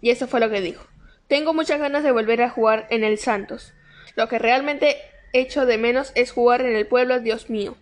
Y 0.00 0.10
eso 0.10 0.26
fue 0.26 0.40
lo 0.40 0.50
que 0.50 0.60
dijo. 0.60 0.84
Tengo 1.28 1.54
muchas 1.54 1.80
ganas 1.80 2.02
de 2.02 2.12
volver 2.12 2.42
a 2.42 2.50
jugar 2.50 2.86
en 2.90 3.04
el 3.04 3.18
Santos. 3.18 3.72
Lo 4.16 4.28
que 4.28 4.38
realmente 4.38 4.96
echo 5.32 5.64
de 5.64 5.78
menos 5.78 6.12
es 6.14 6.32
jugar 6.32 6.60
en 6.60 6.76
el 6.76 6.86
pueblo, 6.86 7.20
Dios 7.20 7.48
mío. 7.48 7.76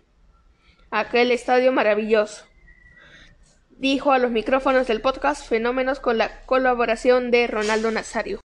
Aquel 0.91 1.31
estadio 1.31 1.71
maravilloso. 1.71 2.45
Dijo 3.71 4.11
a 4.11 4.19
los 4.19 4.29
micrófonos 4.31 4.87
del 4.87 5.01
podcast 5.01 5.47
Fenómenos 5.47 5.99
con 5.99 6.17
la 6.17 6.41
colaboración 6.45 7.31
de 7.31 7.47
Ronaldo 7.47 7.89
Nazario. 7.91 8.39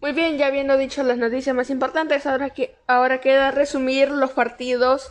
Muy 0.00 0.12
bien, 0.12 0.36
ya 0.36 0.48
habiendo 0.48 0.76
dicho 0.76 1.02
las 1.02 1.16
noticias 1.16 1.56
más 1.56 1.70
importantes, 1.70 2.26
ahora, 2.26 2.50
que, 2.50 2.76
ahora 2.86 3.22
queda 3.22 3.50
resumir 3.52 4.10
los 4.10 4.32
partidos 4.32 5.10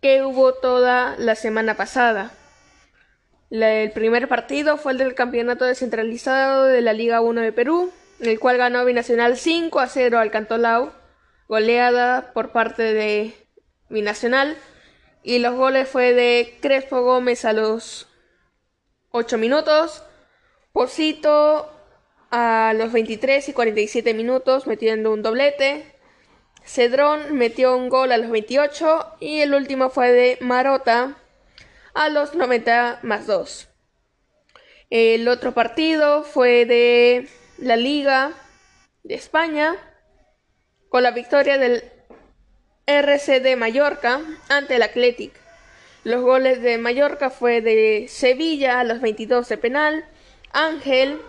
que 0.00 0.22
hubo 0.22 0.54
toda 0.54 1.14
la 1.18 1.34
semana 1.34 1.76
pasada. 1.76 2.32
El 3.62 3.92
primer 3.92 4.28
partido 4.28 4.76
fue 4.76 4.92
el 4.92 4.98
del 4.98 5.14
campeonato 5.14 5.64
descentralizado 5.64 6.64
de 6.64 6.80
la 6.80 6.92
Liga 6.92 7.20
1 7.20 7.40
de 7.40 7.52
Perú, 7.52 7.92
el 8.20 8.40
cual 8.40 8.56
ganó 8.56 8.84
Binacional 8.84 9.36
5 9.36 9.78
a 9.80 9.86
0 9.86 10.18
al 10.18 10.30
Cantolao, 10.30 10.92
goleada 11.48 12.32
por 12.32 12.50
parte 12.50 12.82
de 12.82 13.34
Binacional, 13.88 14.56
y 15.22 15.38
los 15.38 15.54
goles 15.54 15.88
fue 15.88 16.14
de 16.14 16.58
Crespo 16.60 17.02
Gómez 17.02 17.44
a 17.44 17.52
los 17.52 18.08
8 19.10 19.38
minutos, 19.38 20.02
Porcito 20.72 21.70
a 22.32 22.72
los 22.76 22.92
23 22.92 23.48
y 23.48 23.52
47 23.52 24.14
minutos 24.14 24.66
metiendo 24.66 25.12
un 25.12 25.22
doblete, 25.22 25.94
Cedrón 26.64 27.36
metió 27.36 27.76
un 27.76 27.88
gol 27.88 28.10
a 28.10 28.16
los 28.16 28.30
28 28.30 29.16
y 29.20 29.40
el 29.40 29.54
último 29.54 29.90
fue 29.90 30.10
de 30.10 30.38
Marota 30.40 31.18
a 31.94 32.08
los 32.08 32.34
90 32.34 33.00
más 33.02 33.26
2. 33.26 33.68
El 34.90 35.28
otro 35.28 35.54
partido 35.54 36.22
fue 36.22 36.66
de 36.66 37.28
la 37.58 37.76
Liga 37.76 38.32
de 39.02 39.14
España 39.14 39.76
con 40.88 41.02
la 41.02 41.12
victoria 41.12 41.58
del 41.58 41.82
RCD 42.86 43.56
Mallorca 43.56 44.20
ante 44.48 44.76
el 44.76 44.82
Athletic. 44.82 45.32
Los 46.04 46.22
goles 46.22 46.60
de 46.60 46.76
Mallorca 46.76 47.30
fue 47.30 47.62
de 47.62 48.06
Sevilla 48.08 48.80
a 48.80 48.84
los 48.84 49.00
22 49.00 49.48
de 49.48 49.56
penal, 49.56 50.04
Ángel 50.52 51.20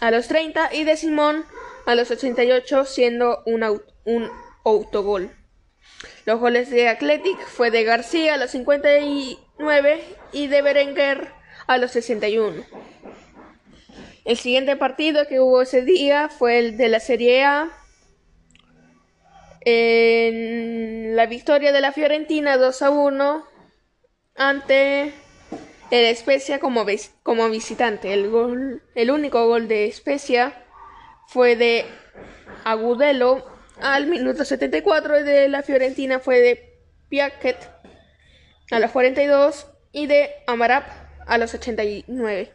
a 0.00 0.10
los 0.10 0.26
30 0.28 0.74
y 0.74 0.84
de 0.84 0.96
Simón 0.96 1.44
a 1.86 1.94
los 1.94 2.10
88 2.10 2.84
siendo 2.86 3.42
un, 3.46 3.62
un 4.04 4.30
autogol. 4.64 5.30
Los 6.24 6.40
goles 6.40 6.70
de 6.70 6.88
Athletic 6.88 7.38
fue 7.46 7.70
de 7.70 7.84
García 7.84 8.34
a 8.34 8.36
los 8.36 8.50
59 8.50 9.06
y 9.06 9.38
de 10.48 10.62
Berenguer 10.62 11.28
a 11.66 11.78
los 11.78 11.90
61. 11.92 12.64
El 14.24 14.36
siguiente 14.36 14.76
partido 14.76 15.26
que 15.26 15.40
hubo 15.40 15.62
ese 15.62 15.82
día 15.82 16.28
fue 16.28 16.58
el 16.58 16.76
de 16.76 16.88
la 16.88 17.00
Serie 17.00 17.44
A. 17.44 17.70
En 19.62 21.16
la 21.16 21.26
victoria 21.26 21.72
de 21.72 21.80
la 21.80 21.92
Fiorentina 21.92 22.56
2 22.56 22.82
a 22.82 22.90
1 22.90 23.44
ante 24.36 25.12
el 25.90 26.16
Spezia 26.16 26.58
como, 26.60 26.84
visitante. 27.50 28.14
El, 28.14 28.80
el 28.94 29.10
único 29.10 29.46
gol 29.46 29.68
de 29.68 29.90
Spezia 29.92 30.64
fue 31.28 31.56
de 31.56 31.84
Agudelo 32.64 33.44
al 33.82 34.06
minuto 34.06 34.44
74 34.44 35.20
y 35.20 35.22
de 35.24 35.48
la 35.48 35.62
Fiorentina 35.62 36.18
fue 36.20 36.38
de 36.40 36.78
Piaket 37.08 37.79
a 38.70 38.78
los 38.78 38.90
42 38.90 39.66
y 39.92 40.06
de 40.06 40.30
Amarap 40.46 40.84
a 41.26 41.38
los 41.38 41.54
89. 41.54 42.52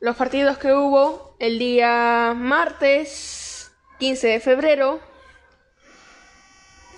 Los 0.00 0.16
partidos 0.16 0.58
que 0.58 0.72
hubo 0.72 1.36
el 1.38 1.58
día 1.58 2.34
martes 2.36 3.72
15 3.98 4.28
de 4.28 4.40
febrero 4.40 5.00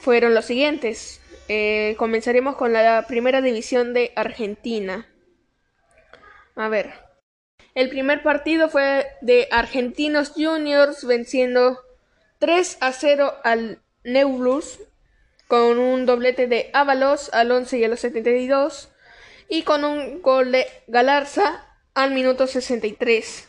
fueron 0.01 0.35
los 0.35 0.47
siguientes. 0.47 1.21
Eh, 1.49 1.95
comenzaremos 1.99 2.57
con 2.57 2.73
la 2.73 3.07
primera 3.07 3.41
división 3.41 3.95
de 3.95 4.13
Argentina. 4.17 5.07
A 6.57 6.69
ver. 6.69 6.93
El 7.75 7.91
primer 7.91 8.23
partido 8.25 8.69
fue 8.69 9.07
de 9.21 9.47
Argentinos 9.53 10.33
Juniors 10.35 11.05
venciendo 11.05 11.79
3 12.41 12.79
a 12.81 12.93
0 12.93 13.35
al 13.45 13.81
Neulus 14.03 14.81
con 15.49 15.79
un 15.79 16.05
doblete 16.05 16.47
de 16.47 16.71
Ábalos 16.75 17.31
al 17.33 17.51
11 17.51 17.79
y 17.79 17.85
a 17.85 17.89
los 17.89 18.01
72 18.01 18.91
y 19.49 19.63
con 19.63 19.85
un 19.85 20.21
gol 20.21 20.53
de 20.53 20.67
Galarza 20.87 21.67
al 21.95 22.13
minuto 22.13 22.47
63. 22.47 23.49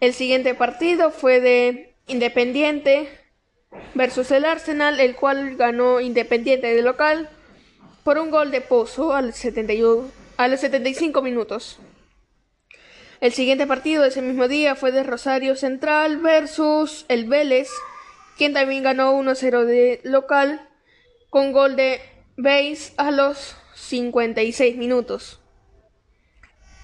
El 0.00 0.14
siguiente 0.14 0.54
partido 0.54 1.10
fue 1.10 1.40
de 1.40 1.96
Independiente 2.06 3.08
versus 3.94 4.30
el 4.30 4.44
Arsenal, 4.44 5.00
el 5.00 5.16
cual 5.16 5.56
ganó 5.56 6.00
Independiente 6.00 6.74
de 6.74 6.82
local 6.82 7.28
por 8.04 8.18
un 8.18 8.30
gol 8.30 8.52
de 8.52 8.60
Pozo 8.60 9.12
al 9.12 9.34
71, 9.34 10.08
a 10.36 10.48
los 10.48 10.60
75 10.60 11.22
minutos. 11.22 11.80
El 13.20 13.32
siguiente 13.32 13.66
partido 13.66 14.02
de 14.02 14.08
ese 14.08 14.22
mismo 14.22 14.48
día 14.48 14.76
fue 14.76 14.92
de 14.92 15.02
Rosario 15.02 15.54
Central 15.56 16.18
versus 16.18 17.04
el 17.08 17.26
Vélez, 17.26 17.68
quien 18.38 18.54
también 18.54 18.82
ganó 18.82 19.12
1-0 19.20 19.64
de 19.64 20.00
local 20.04 20.69
con 21.30 21.52
gol 21.52 21.76
de 21.76 22.00
Beis 22.36 22.92
a 22.96 23.10
los 23.10 23.56
56 23.74 24.76
minutos. 24.76 25.40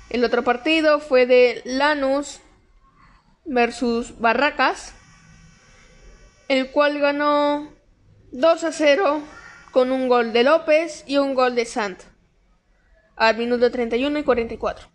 El 0.09 0.25
otro 0.25 0.45
partido 0.45 1.01
fue 1.01 1.27
de 1.27 1.63
Lanús 1.65 2.41
versus 3.45 4.19
Barracas, 4.21 4.95
el 6.49 6.71
cual 6.71 6.99
ganó 7.01 7.73
2 8.33 8.65
a 8.65 8.73
0 8.73 9.23
con 9.73 9.91
un 9.91 10.09
gol 10.09 10.33
de 10.33 10.45
López 10.45 11.05
y 11.07 11.19
un 11.19 11.35
gol 11.35 11.55
de 11.55 11.65
Sant 11.65 12.01
al 13.17 13.37
minuto 13.37 13.71
31 13.71 14.19
y 14.19 14.23
44. 14.23 14.89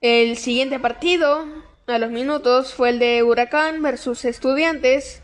El 0.00 0.36
siguiente 0.36 0.78
partido 0.78 1.46
a 1.86 1.98
los 1.98 2.10
minutos 2.10 2.74
fue 2.74 2.90
el 2.90 2.98
de 2.98 3.22
Huracán 3.22 3.82
versus 3.82 4.24
Estudiantes, 4.24 5.22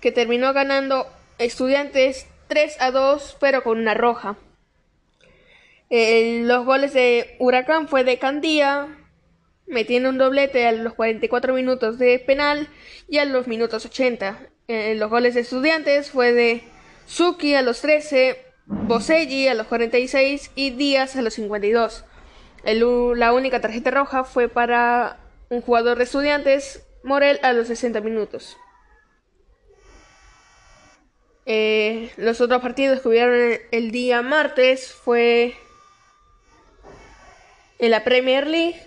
que 0.00 0.12
terminó 0.12 0.52
ganando 0.52 1.06
Estudiantes 1.38 2.26
3 2.48 2.76
a 2.80 2.90
2, 2.90 3.36
pero 3.40 3.62
con 3.62 3.78
una 3.78 3.94
roja 3.94 4.36
los 5.90 6.64
goles 6.64 6.92
de 6.92 7.36
Huracán 7.40 7.88
fue 7.88 8.04
de 8.04 8.18
Candía, 8.18 8.96
metiendo 9.66 10.08
un 10.08 10.18
doblete 10.18 10.66
a 10.66 10.72
los 10.72 10.94
44 10.94 11.52
minutos 11.52 11.98
de 11.98 12.18
penal 12.20 12.68
y 13.08 13.18
a 13.18 13.24
los 13.24 13.48
minutos 13.48 13.84
80. 13.84 14.38
los 14.68 15.10
goles 15.10 15.34
de 15.34 15.40
Estudiantes 15.40 16.10
fue 16.10 16.32
de 16.32 16.62
Suki 17.06 17.54
a 17.54 17.62
los 17.62 17.80
13, 17.80 18.38
Boselli 18.66 19.48
a 19.48 19.54
los 19.54 19.66
46 19.66 20.52
y 20.54 20.70
Díaz 20.70 21.16
a 21.16 21.22
los 21.22 21.34
52. 21.34 22.04
la 22.64 23.32
única 23.32 23.60
tarjeta 23.60 23.90
roja 23.90 24.22
fue 24.22 24.48
para 24.48 25.18
un 25.48 25.60
jugador 25.60 25.98
de 25.98 26.04
Estudiantes, 26.04 26.86
Morel, 27.02 27.40
a 27.42 27.52
los 27.52 27.66
60 27.66 28.00
minutos. 28.00 28.56
Eh, 31.52 32.12
los 32.16 32.40
otros 32.40 32.62
partidos 32.62 33.00
que 33.00 33.08
hubieron 33.08 33.58
el 33.72 33.90
día 33.90 34.22
martes 34.22 34.92
fue 34.92 35.56
en 37.80 37.90
la 37.90 38.04
Premier 38.04 38.46
League, 38.46 38.80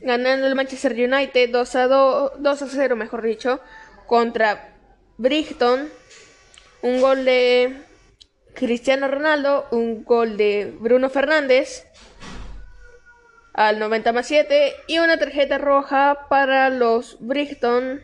ganando 0.00 0.46
el 0.46 0.54
Manchester 0.54 0.92
United 0.92 1.50
2 1.50 1.74
a, 1.74 1.86
2, 1.88 2.62
a 2.62 2.68
0, 2.68 2.94
mejor 2.94 3.22
dicho, 3.22 3.58
contra 4.06 4.76
Brighton. 5.16 5.90
Un 6.82 7.00
gol 7.00 7.24
de 7.24 7.82
Cristiano 8.54 9.08
Ronaldo, 9.08 9.66
un 9.72 10.04
gol 10.04 10.36
de 10.36 10.72
Bruno 10.78 11.10
Fernández 11.10 11.88
al 13.52 13.80
90 13.80 14.12
más 14.12 14.28
7 14.28 14.76
y 14.86 15.00
una 15.00 15.18
tarjeta 15.18 15.58
roja 15.58 16.28
para 16.28 16.70
los 16.70 17.16
Brighton 17.18 18.00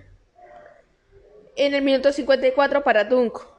en 1.54 1.74
el 1.74 1.82
minuto 1.82 2.12
54 2.12 2.82
para 2.82 3.04
Dunk. 3.04 3.50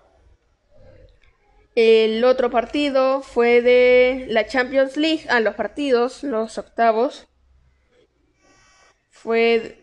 El 1.75 2.23
otro 2.25 2.49
partido 2.49 3.21
fue 3.21 3.61
de 3.61 4.25
la 4.29 4.45
Champions 4.45 4.97
League, 4.97 5.25
a 5.29 5.39
los 5.39 5.55
partidos, 5.55 6.23
los 6.23 6.57
octavos. 6.57 7.27
Fue 9.09 9.77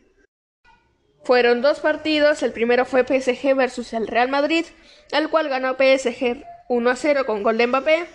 fueron 1.28 1.60
dos 1.60 1.80
partidos, 1.80 2.42
el 2.42 2.52
primero 2.52 2.86
fue 2.86 3.04
PSG 3.04 3.54
versus 3.54 3.92
el 3.92 4.06
Real 4.06 4.30
Madrid, 4.30 4.64
el 5.12 5.28
cual 5.28 5.50
ganó 5.50 5.74
PSG 5.74 6.42
1 6.68 6.90
a 6.90 6.96
0 6.96 7.26
con 7.26 7.42
gol 7.42 7.58
de 7.58 7.66
Mbappé, 7.66 8.06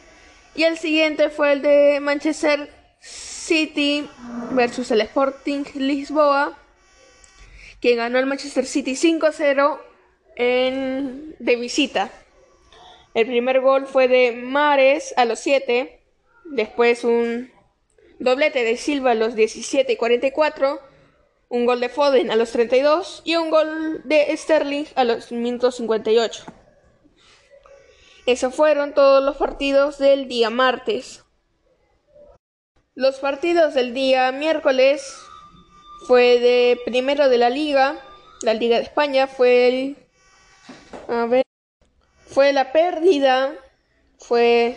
y 0.55 0.63
el 0.63 0.79
siguiente 0.79 1.29
fue 1.29 1.53
el 1.53 1.61
de 1.61 1.99
Manchester 1.99 2.71
City 2.99 4.09
versus 4.53 4.89
el 4.89 5.01
Sporting 5.01 5.63
Lisboa, 5.75 6.57
quien 7.79 7.97
ganó 7.97 8.17
el 8.17 8.25
Manchester 8.25 8.65
City 8.65 8.95
5 8.95 9.27
a 9.27 9.31
0 9.31 9.79
en, 10.35 11.35
de 11.37 11.55
visita. 11.55 12.09
El 13.13 13.27
primer 13.27 13.61
gol 13.61 13.85
fue 13.85 14.07
de 14.07 14.31
Mares 14.31 15.13
a 15.17 15.25
los 15.25 15.39
7, 15.39 16.01
después 16.45 17.03
un 17.03 17.51
doblete 18.19 18.63
de 18.63 18.77
Silva 18.77 19.11
a 19.11 19.15
los 19.15 19.35
17 19.35 19.93
y 19.93 19.95
44, 19.95 20.79
un 21.49 21.65
gol 21.65 21.79
de 21.79 21.89
Foden 21.89 22.31
a 22.31 22.35
los 22.35 22.51
32 22.51 23.21
y 23.25 23.35
un 23.35 23.51
gol 23.51 24.01
de 24.05 24.35
Sterling 24.35 24.85
a 24.95 25.03
los 25.03 25.31
minutos 25.31 25.75
58. 25.75 26.43
Esos 28.25 28.55
fueron 28.55 28.93
todos 28.93 29.23
los 29.23 29.35
partidos 29.35 29.97
del 29.97 30.27
día 30.27 30.49
martes. 30.49 31.23
Los 32.95 33.17
partidos 33.17 33.73
del 33.73 33.93
día 33.93 34.31
miércoles 34.31 35.15
fue 36.07 36.39
de 36.39 36.79
primero 36.85 37.29
de 37.29 37.37
la 37.37 37.49
liga, 37.49 37.99
la 38.41 38.53
Liga 38.53 38.77
de 38.77 38.83
España 38.83 39.27
fue 39.27 39.67
el 39.67 39.97
a 41.07 41.25
ver, 41.25 41.43
fue 42.33 42.51
la 42.51 42.71
pérdida, 42.71 43.53
fue 44.17 44.75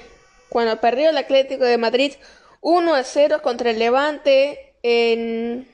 cuando 0.50 0.78
perdió 0.80 1.08
el 1.08 1.16
Atlético 1.16 1.64
de 1.64 1.78
Madrid 1.78 2.12
1 2.60 2.94
a 2.94 3.02
0 3.02 3.40
contra 3.42 3.70
el 3.70 3.78
Levante 3.78 4.74
en 4.82 5.66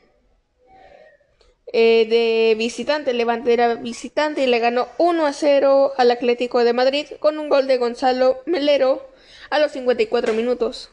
eh, 1.72 2.06
de 2.08 2.54
visitante. 2.56 3.10
El 3.10 3.18
Levante 3.18 3.52
era 3.52 3.74
visitante 3.74 4.44
y 4.44 4.46
le 4.46 4.60
ganó 4.60 4.88
1 4.98 5.26
a 5.26 5.32
0 5.32 5.92
al 5.96 6.10
Atlético 6.10 6.62
de 6.62 6.72
Madrid 6.72 7.06
con 7.18 7.38
un 7.38 7.48
gol 7.48 7.66
de 7.66 7.78
Gonzalo 7.78 8.42
Melero 8.46 9.10
a 9.50 9.58
los 9.58 9.72
54 9.72 10.34
minutos. 10.34 10.90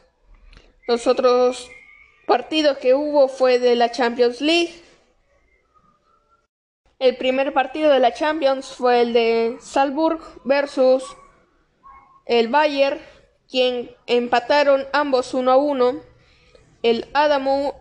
Los 0.88 1.06
otros 1.06 1.70
partidos 2.26 2.78
que 2.78 2.94
hubo 2.94 3.28
fue 3.28 3.60
de 3.60 3.76
la 3.76 3.92
Champions 3.92 4.40
League. 4.40 4.72
El 7.00 7.16
primer 7.16 7.54
partido 7.54 7.90
de 7.90 7.98
la 7.98 8.12
Champions 8.12 8.66
fue 8.66 9.00
el 9.00 9.14
de 9.14 9.56
Salzburg 9.58 10.20
versus 10.44 11.02
el 12.26 12.48
Bayern, 12.48 13.00
quien 13.48 13.90
empataron 14.06 14.84
ambos 14.92 15.32
1 15.32 15.50
a 15.50 15.56
1. 15.56 15.94
El 16.82 17.06
Adamu 17.14 17.72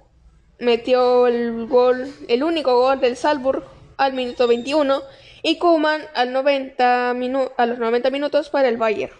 metió 0.57 1.27
el 1.27 1.67
gol, 1.67 2.13
el 2.29 2.43
único 2.43 2.79
gol 2.79 3.01
del 3.01 3.17
Salzburg 3.17 3.65
al 3.97 4.13
minuto 4.13 4.47
21 4.47 5.01
y 5.43 5.57
Kuman 5.57 6.01
al 6.15 6.31
90 6.31 7.09
a 7.09 7.65
los 7.65 7.77
90 7.77 8.09
minutos 8.11 8.49
para 8.49 8.69
el 8.69 8.77
Bayern. 8.77 9.11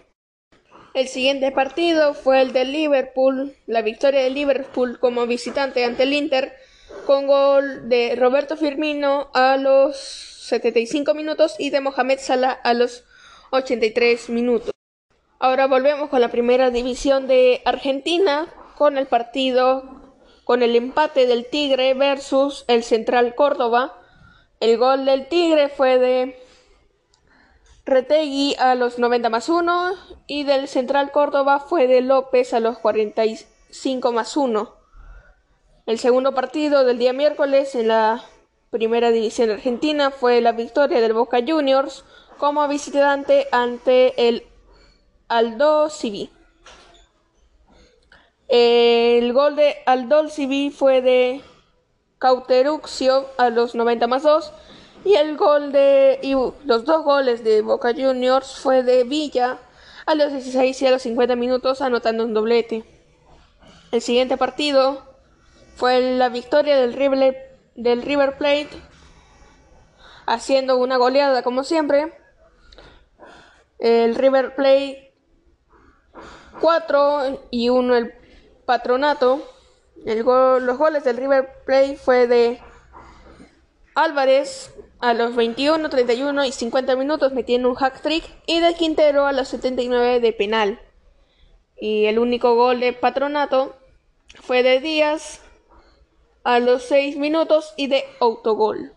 El 0.94 1.08
siguiente 1.08 1.52
partido 1.52 2.14
fue 2.14 2.40
el 2.40 2.54
de 2.54 2.64
Liverpool, 2.64 3.54
la 3.66 3.82
victoria 3.82 4.22
de 4.22 4.30
Liverpool 4.30 4.98
como 4.98 5.26
visitante 5.26 5.84
ante 5.84 6.04
el 6.04 6.14
Inter 6.14 6.54
con 7.06 7.26
gol 7.26 7.88
de 7.88 8.14
Roberto 8.16 8.56
Firmino 8.56 9.30
a 9.34 9.56
los 9.56 9.96
75 9.96 11.14
minutos 11.14 11.54
y 11.58 11.70
de 11.70 11.80
Mohamed 11.80 12.18
Salah 12.18 12.52
a 12.52 12.74
los 12.74 13.04
83 13.50 14.30
minutos. 14.30 14.72
Ahora 15.38 15.66
volvemos 15.66 16.10
con 16.10 16.20
la 16.20 16.28
primera 16.28 16.70
división 16.70 17.26
de 17.26 17.62
Argentina 17.64 18.46
con 18.76 18.98
el 18.98 19.06
partido 19.06 20.00
con 20.44 20.62
el 20.62 20.74
empate 20.74 21.26
del 21.26 21.46
Tigre 21.46 21.94
versus 21.94 22.64
el 22.66 22.82
Central 22.82 23.34
Córdoba. 23.36 23.96
El 24.58 24.78
gol 24.78 25.04
del 25.04 25.28
Tigre 25.28 25.68
fue 25.68 25.98
de 25.98 26.36
Retegui 27.84 28.56
a 28.58 28.74
los 28.74 28.98
90 28.98 29.30
más 29.30 29.48
1 29.48 29.92
y 30.26 30.44
del 30.44 30.66
Central 30.66 31.12
Córdoba 31.12 31.60
fue 31.60 31.86
de 31.86 32.00
López 32.00 32.52
a 32.52 32.60
los 32.60 32.78
45 32.78 34.12
más 34.12 34.36
1. 34.36 34.79
El 35.86 35.98
segundo 35.98 36.34
partido 36.34 36.84
del 36.84 36.98
día 36.98 37.12
miércoles 37.12 37.74
en 37.74 37.88
la 37.88 38.22
primera 38.70 39.10
división 39.10 39.50
argentina 39.50 40.10
fue 40.10 40.40
la 40.40 40.52
victoria 40.52 41.00
del 41.00 41.14
Boca 41.14 41.38
Juniors 41.46 42.04
como 42.38 42.66
visitante 42.68 43.48
ante 43.50 44.28
el 44.28 44.46
Aldo 45.28 45.88
Civi. 45.88 46.30
El 48.48 49.32
gol 49.32 49.56
de 49.56 49.76
Aldo 49.86 50.28
Civi 50.28 50.70
fue 50.70 51.00
de 51.00 51.40
Cauteruccio 52.18 53.26
a 53.38 53.48
los 53.48 53.74
90 53.74 54.06
más 54.06 54.22
2 54.22 54.52
y 55.04 55.14
el 55.14 55.36
gol 55.36 55.72
de 55.72 56.18
y 56.22 56.32
los 56.66 56.84
dos 56.84 57.04
goles 57.04 57.42
de 57.42 57.62
Boca 57.62 57.94
Juniors 57.94 58.56
fue 58.56 58.82
de 58.82 59.04
Villa 59.04 59.58
a 60.04 60.14
los 60.14 60.30
16 60.30 60.82
y 60.82 60.86
a 60.86 60.90
los 60.90 61.02
50 61.02 61.36
minutos 61.36 61.80
anotando 61.80 62.24
un 62.24 62.34
doblete. 62.34 62.84
El 63.92 64.02
siguiente 64.02 64.36
partido 64.36 65.09
fue 65.80 65.98
la 66.18 66.28
victoria 66.28 66.76
del 66.76 66.92
River, 66.92 67.56
del 67.74 68.02
River 68.02 68.36
Plate, 68.36 68.68
haciendo 70.26 70.76
una 70.76 70.98
goleada 70.98 71.42
como 71.42 71.64
siempre. 71.64 72.12
El 73.78 74.14
River 74.14 74.54
Plate 74.54 75.14
4 76.60 77.46
y 77.50 77.70
1 77.70 77.96
el 77.96 78.12
Patronato. 78.66 79.42
El 80.04 80.18
los 80.18 80.76
goles 80.76 81.02
del 81.04 81.16
River 81.16 81.48
Plate 81.64 81.96
fue 81.96 82.26
de 82.26 82.60
Álvarez 83.94 84.74
a 84.98 85.14
los 85.14 85.34
21, 85.34 85.88
31 85.88 86.44
y 86.44 86.52
50 86.52 86.94
minutos 86.94 87.32
metiendo 87.32 87.70
un 87.70 87.74
hack 87.76 88.02
trick 88.02 88.24
y 88.44 88.60
de 88.60 88.74
Quintero 88.74 89.24
a 89.24 89.32
los 89.32 89.48
79 89.48 90.20
de 90.20 90.32
penal. 90.34 90.78
Y 91.80 92.04
el 92.04 92.18
único 92.18 92.54
gol 92.54 92.80
de 92.80 92.92
Patronato 92.92 93.78
fue 94.42 94.62
de 94.62 94.80
Díaz 94.80 95.40
a 96.50 96.58
los 96.58 96.82
6 96.82 97.16
minutos 97.16 97.74
y 97.76 97.86
de 97.86 98.04
autogol. 98.18 98.92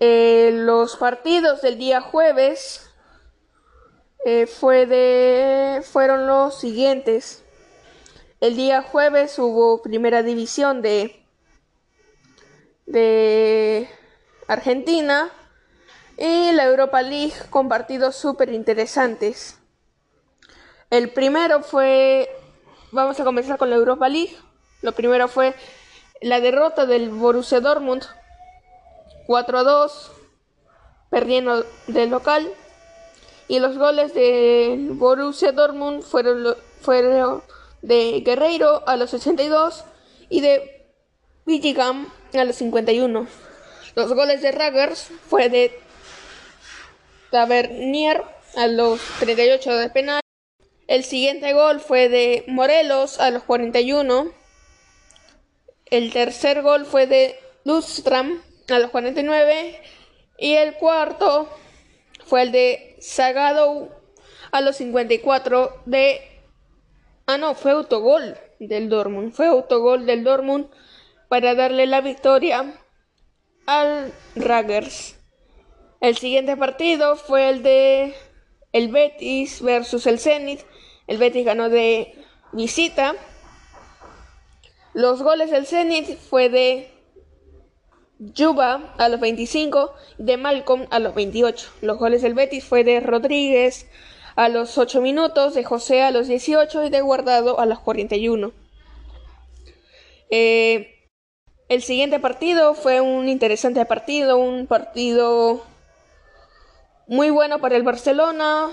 Eh, 0.00 0.50
los 0.54 0.96
partidos 0.96 1.60
del 1.60 1.76
día 1.76 2.00
jueves 2.00 2.88
eh, 4.24 4.46
fueron 4.46 6.26
los 6.26 6.58
siguientes. 6.58 7.44
El 8.40 8.56
día 8.56 8.80
jueves 8.80 9.38
hubo 9.38 9.82
primera 9.82 10.22
división 10.22 10.80
de, 10.80 11.22
de 12.86 13.90
Argentina 14.46 15.30
y 16.16 16.52
la 16.52 16.64
Europa 16.64 17.02
League 17.02 17.34
con 17.50 17.68
partidos 17.68 18.16
súper 18.16 18.54
interesantes. 18.54 19.58
El 20.88 21.10
primero 21.12 21.62
fue, 21.62 22.30
vamos 22.90 23.20
a 23.20 23.24
comenzar 23.24 23.58
con 23.58 23.68
la 23.68 23.76
Europa 23.76 24.08
League. 24.08 24.34
Lo 24.82 24.92
primero 24.92 25.28
fue 25.28 25.54
la 26.20 26.40
derrota 26.40 26.86
del 26.86 27.10
Borussia 27.10 27.60
Dortmund 27.60 28.04
4 29.26 29.58
a 29.58 29.62
2, 29.62 30.10
perdiendo 31.10 31.66
del 31.86 32.10
local. 32.10 32.50
Y 33.46 33.60
los 33.60 33.76
goles 33.76 34.14
del 34.14 34.90
Borussia 34.92 35.52
Dortmund 35.52 36.02
fueron, 36.02 36.56
fueron 36.80 37.42
de 37.82 38.22
Guerreiro 38.24 38.86
a 38.88 38.96
los 38.96 39.10
62 39.10 39.84
y 40.28 40.40
de 40.40 40.86
Villigam 41.44 42.10
a 42.32 42.44
los 42.44 42.56
51. 42.56 43.26
Los 43.94 44.12
goles 44.12 44.42
de 44.42 44.52
Raggers 44.52 45.10
fue 45.28 45.48
de 45.48 45.78
Tavernier 47.30 48.22
a 48.56 48.66
los 48.66 49.00
38 49.20 49.76
de 49.76 49.90
penal. 49.90 50.20
El 50.86 51.04
siguiente 51.04 51.52
gol 51.52 51.80
fue 51.80 52.08
de 52.08 52.44
Morelos 52.48 53.20
a 53.20 53.30
los 53.30 53.42
41 53.42 54.37
el 55.90 56.12
tercer 56.12 56.62
gol 56.62 56.84
fue 56.84 57.06
de 57.06 57.38
Lustram 57.64 58.42
a 58.68 58.78
los 58.78 58.90
49 58.90 59.80
y 60.38 60.54
el 60.54 60.74
cuarto 60.74 61.48
fue 62.24 62.42
el 62.42 62.52
de 62.52 62.96
Sagado 63.00 63.88
a 64.50 64.60
los 64.60 64.76
54 64.76 65.82
de... 65.86 66.20
Ah, 67.26 67.38
no, 67.38 67.54
fue 67.54 67.72
autogol 67.72 68.36
del 68.58 68.88
Dortmund. 68.88 69.32
Fue 69.32 69.46
autogol 69.46 70.06
del 70.06 70.24
Dortmund 70.24 70.68
para 71.28 71.54
darle 71.54 71.86
la 71.86 72.00
victoria 72.00 72.74
al 73.66 74.12
Raggers. 74.34 75.16
El 76.00 76.16
siguiente 76.16 76.56
partido 76.56 77.16
fue 77.16 77.48
el 77.50 77.62
de 77.62 78.14
el 78.72 78.88
Betis 78.88 79.62
versus 79.62 80.06
el 80.06 80.18
Zenit. 80.18 80.60
El 81.06 81.18
Betis 81.18 81.44
ganó 81.44 81.68
de 81.68 82.14
visita 82.52 83.14
Los 84.98 85.22
goles 85.22 85.52
del 85.52 85.64
Zenit 85.64 86.18
fue 86.18 86.48
de 86.48 86.90
Yuba 88.18 88.96
a 88.98 89.08
los 89.08 89.20
25, 89.20 89.92
de 90.18 90.36
Malcolm 90.36 90.88
a 90.90 90.98
los 90.98 91.14
28. 91.14 91.70
Los 91.82 91.98
goles 91.98 92.20
del 92.20 92.34
Betis 92.34 92.64
fue 92.64 92.82
de 92.82 92.98
Rodríguez 92.98 93.86
a 94.34 94.48
los 94.48 94.76
8 94.76 95.00
minutos, 95.00 95.54
de 95.54 95.62
José 95.62 96.02
a 96.02 96.10
los 96.10 96.26
18 96.26 96.82
y 96.82 96.90
de 96.90 97.00
Guardado 97.00 97.60
a 97.60 97.66
los 97.66 97.78
41. 97.78 98.50
Eh, 100.30 101.08
el 101.68 101.82
siguiente 101.82 102.18
partido 102.18 102.74
fue 102.74 103.00
un 103.00 103.28
interesante 103.28 103.86
partido, 103.86 104.36
un 104.36 104.66
partido 104.66 105.62
muy 107.06 107.30
bueno 107.30 107.60
para 107.60 107.76
el 107.76 107.84
Barcelona, 107.84 108.66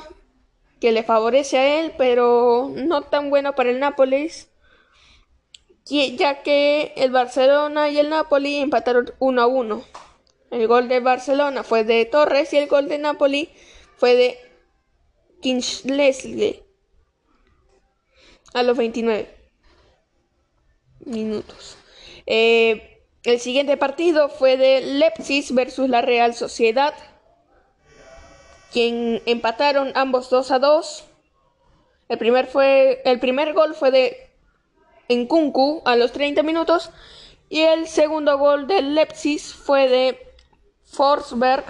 que 0.81 0.91
le 0.91 1.03
favorece 1.03 1.59
a 1.59 1.79
él, 1.81 1.93
pero 1.99 2.71
no 2.73 3.03
tan 3.03 3.29
bueno 3.29 3.53
para 3.53 3.69
el 3.69 3.79
Nápoles 3.79 4.49
ya 5.86 6.41
que 6.41 6.93
el 6.95 7.12
Barcelona 7.12 7.89
y 7.89 8.00
el 8.00 8.10
Napoli 8.10 8.58
empataron 8.58 9.13
1 9.19 9.41
a 9.41 9.48
1. 9.48 9.84
El 10.52 10.67
gol 10.67 10.88
de 10.88 11.00
Barcelona 11.00 11.63
fue 11.63 11.84
de 11.84 12.06
Torres 12.06 12.54
y 12.54 12.58
el 12.58 12.67
gol 12.67 12.88
de 12.88 12.98
Napoli 12.98 13.50
fue 13.98 14.15
de 14.15 14.39
Kingsley 15.41 16.63
a 18.54 18.63
los 18.63 18.78
29 18.78 19.28
minutos. 21.06 21.78
Eh, 22.26 23.04
el 23.24 23.39
siguiente 23.39 23.78
partido 23.78 24.30
fue 24.30 24.58
de 24.58 24.82
Leipzig 24.82 25.54
versus 25.54 25.89
la 25.89 26.02
Real 26.02 26.34
Sociedad, 26.34 26.93
quien 28.71 29.21
empataron 29.26 29.91
ambos 29.95 30.30
2 30.30 30.52
a 30.52 30.60
2. 30.60 31.06
El 32.08 32.17
primer, 32.17 32.48
fue, 32.48 33.02
el 33.06 33.19
primer 33.19 33.54
gol 33.54 33.76
fue 33.76 33.91
de 33.91 34.24
en 35.07 35.27
Kunku 35.27 35.81
a 35.85 35.95
los 35.95 36.11
30 36.11 36.43
minutos 36.43 36.91
y 37.49 37.61
el 37.61 37.87
segundo 37.87 38.37
gol 38.37 38.67
del 38.67 38.95
Leipzig 38.95 39.39
fue 39.39 39.87
de 39.87 40.19
Forsberg 40.83 41.65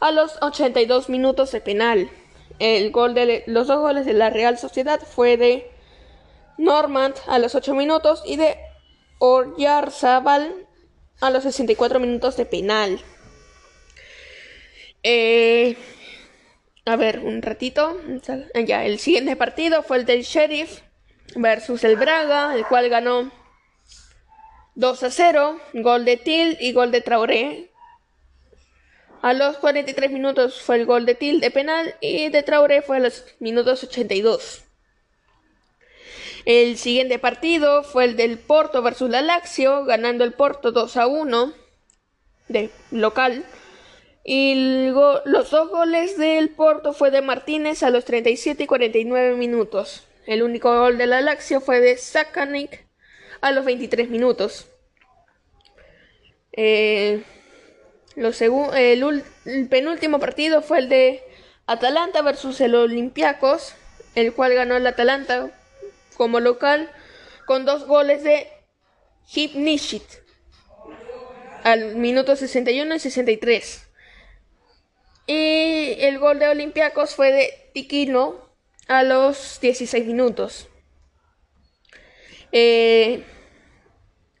a 0.00 0.10
los 0.12 0.38
82 0.40 1.08
minutos 1.08 1.52
de 1.52 1.60
penal. 1.60 2.10
El 2.58 2.90
gol 2.90 3.14
de 3.14 3.44
los 3.46 3.66
dos 3.68 3.80
goles 3.80 4.06
de 4.06 4.12
la 4.12 4.30
Real 4.30 4.58
Sociedad 4.58 5.00
fue 5.00 5.36
de 5.36 5.70
Normand 6.58 7.14
a 7.26 7.38
los 7.38 7.54
8 7.54 7.74
minutos 7.74 8.22
y 8.26 8.36
de 8.36 8.58
Oryarzabal 9.18 10.66
a 11.20 11.30
los 11.30 11.42
64 11.42 12.00
minutos 12.00 12.36
de 12.36 12.46
penal. 12.46 13.00
Eh, 15.02 15.76
a 16.84 16.96
ver, 16.96 17.20
un 17.20 17.42
ratito. 17.42 17.98
Ya, 18.66 18.84
el 18.84 18.98
siguiente 18.98 19.36
partido 19.36 19.82
fue 19.82 19.98
el 19.98 20.06
del 20.06 20.22
Sheriff 20.22 20.80
versus 21.36 21.84
el 21.84 21.96
Braga, 21.96 22.54
el 22.54 22.66
cual 22.66 22.88
ganó 22.88 23.30
2 24.74 25.02
a 25.02 25.10
0, 25.10 25.60
gol 25.74 26.04
de 26.04 26.16
Til 26.16 26.56
y 26.60 26.72
gol 26.72 26.90
de 26.90 27.00
Traoré. 27.00 27.70
A 29.22 29.32
los 29.34 29.58
43 29.58 30.10
minutos 30.10 30.62
fue 30.62 30.76
el 30.76 30.86
gol 30.86 31.04
de 31.04 31.14
Til 31.14 31.40
de 31.40 31.50
penal 31.50 31.94
y 32.00 32.30
de 32.30 32.42
Traoré 32.42 32.82
fue 32.82 32.96
a 32.96 33.00
los 33.00 33.24
minutos 33.38 33.84
82. 33.84 34.64
El 36.46 36.78
siguiente 36.78 37.18
partido 37.18 37.82
fue 37.82 38.04
el 38.04 38.16
del 38.16 38.38
Porto 38.38 38.80
versus 38.82 39.10
la 39.10 39.20
Lazio, 39.20 39.84
ganando 39.84 40.24
el 40.24 40.32
Porto 40.32 40.72
2 40.72 40.96
a 40.96 41.06
1 41.06 41.52
de 42.48 42.70
local. 42.90 43.44
Y 44.24 44.90
los 45.24 45.50
dos 45.50 45.68
goles 45.68 46.16
del 46.16 46.50
Porto 46.50 46.92
fue 46.92 47.10
de 47.10 47.20
Martínez 47.20 47.82
a 47.82 47.90
los 47.90 48.04
37 48.04 48.64
y 48.64 48.66
49 48.66 49.36
minutos. 49.36 50.06
El 50.26 50.42
único 50.42 50.76
gol 50.78 50.98
de 50.98 51.06
la 51.06 51.20
Lazio 51.20 51.60
fue 51.60 51.80
de 51.80 51.96
Sakanik 51.96 52.86
a 53.40 53.52
los 53.52 53.64
23 53.64 54.08
minutos. 54.10 54.66
Eh, 56.52 57.22
el, 58.16 59.68
penúltimo 59.68 60.18
partido 60.18 60.62
fue 60.62 60.78
el 60.78 60.88
de 60.88 61.22
Atalanta 61.66 62.22
versus 62.22 62.60
el 62.60 62.74
Olympiacos, 62.74 63.74
el 64.14 64.34
cual 64.34 64.54
ganó 64.54 64.76
el 64.76 64.86
Atalanta 64.86 65.50
como 66.16 66.40
local 66.40 66.90
con 67.46 67.64
dos 67.64 67.86
goles 67.86 68.22
de 68.22 68.46
Hipnishit 69.32 70.02
al 71.64 71.96
minuto 71.96 72.36
61 72.36 72.94
y 72.94 72.98
63. 72.98 73.86
Y 75.26 75.96
el 76.00 76.18
gol 76.18 76.38
de 76.38 76.48
Olympiacos 76.48 77.14
fue 77.14 77.32
de 77.32 77.70
Tiquino 77.72 78.49
a 78.90 79.04
los 79.04 79.60
16 79.60 80.04
minutos. 80.04 80.68
Eh, 82.50 83.22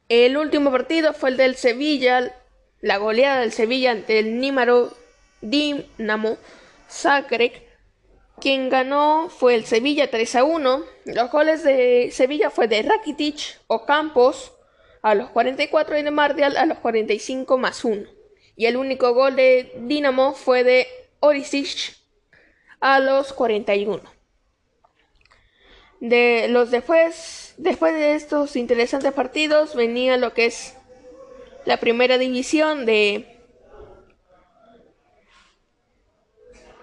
el 0.08 0.36
último 0.36 0.72
partido 0.72 1.12
fue 1.12 1.30
el 1.30 1.36
del 1.36 1.54
Sevilla, 1.54 2.34
la 2.80 2.96
goleada 2.96 3.42
del 3.42 3.52
Sevilla 3.52 3.92
ante 3.92 4.18
el 4.18 4.40
Nímaro 4.40 4.92
Dinamo 5.40 6.36
Zagreb. 6.90 7.52
Quien 8.40 8.70
ganó 8.70 9.28
fue 9.28 9.54
el 9.54 9.66
Sevilla 9.66 10.10
3 10.10 10.34
a 10.34 10.42
1. 10.42 10.84
Los 11.04 11.30
goles 11.30 11.62
de 11.62 12.10
Sevilla 12.10 12.50
fue 12.50 12.66
de 12.66 12.82
Rakitic 12.82 13.60
o 13.68 13.86
Campos 13.86 14.52
a 15.00 15.14
los 15.14 15.30
44 15.30 15.96
y 15.96 16.02
de 16.02 16.10
Mardial 16.10 16.56
a 16.56 16.66
los 16.66 16.78
45 16.78 17.56
más 17.56 17.84
1. 17.84 18.02
Y 18.56 18.66
el 18.66 18.76
único 18.76 19.14
gol 19.14 19.36
de 19.36 19.70
Dinamo 19.76 20.34
fue 20.34 20.64
de 20.64 20.88
Orisic 21.20 21.96
a 22.80 22.98
los 22.98 23.32
41 23.32 24.19
de 26.00 26.48
los 26.48 26.70
después, 26.70 27.54
después 27.58 27.94
de 27.94 28.14
estos 28.14 28.56
interesantes 28.56 29.12
partidos 29.12 29.74
venía 29.74 30.16
lo 30.16 30.32
que 30.32 30.46
es 30.46 30.74
la 31.66 31.76
primera 31.76 32.18
división 32.18 32.86
de 32.86 33.36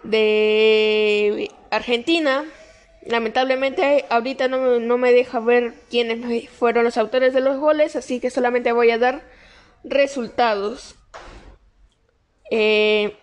de 0.04 1.52
Argentina. 1.70 2.46
Lamentablemente 3.02 4.06
ahorita 4.10 4.48
no, 4.48 4.80
no, 4.80 4.98
me 4.98 5.12
deja 5.12 5.40
ver 5.40 5.74
quiénes 5.90 6.50
fueron 6.50 6.84
los 6.84 6.98
autores 6.98 7.34
de 7.34 7.42
los 7.42 7.58
goles, 7.58 7.96
así 7.96 8.20
que 8.20 8.30
solamente 8.30 8.72
voy 8.72 8.92
a 8.92 8.98
dar 8.98 9.22
resultados. 9.84 10.96
Eh, 12.52 13.18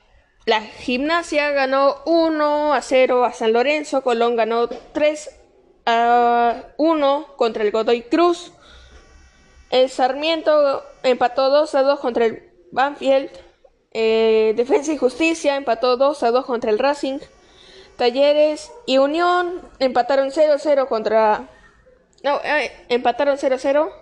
la 0.46 0.60
gimnasia 0.62 1.50
ganó 1.50 2.02
1 2.06 2.74
a 2.74 2.82
0 2.82 3.24
a 3.24 3.32
San 3.32 3.52
Lorenzo, 3.52 4.02
Colón 4.02 4.36
ganó 4.36 4.68
3 4.68 5.43
a 5.86 6.64
1 6.76 7.26
contra 7.36 7.62
el 7.62 7.70
Godoy 7.70 8.02
Cruz. 8.02 8.52
El 9.70 9.90
Sarmiento 9.90 10.84
empató 11.02 11.50
2 11.50 11.74
a 11.74 11.82
2 11.82 12.00
contra 12.00 12.26
el 12.26 12.50
Banfield. 12.70 13.30
Eh, 13.92 14.54
Defensa 14.56 14.92
y 14.92 14.96
Justicia 14.96 15.56
empató 15.56 15.96
2 15.96 16.22
a 16.22 16.30
2 16.30 16.44
contra 16.46 16.70
el 16.70 16.78
Racing. 16.78 17.18
Talleres 17.96 18.72
y 18.86 18.98
Unión 18.98 19.62
empataron 19.78 20.30
0 20.30 20.54
a 20.54 20.58
0 20.58 20.88
contra. 20.88 21.48
No, 22.22 22.40
eh, 22.44 22.72
empataron 22.88 23.38
0 23.38 23.54
a 23.54 23.58
0. 23.58 23.92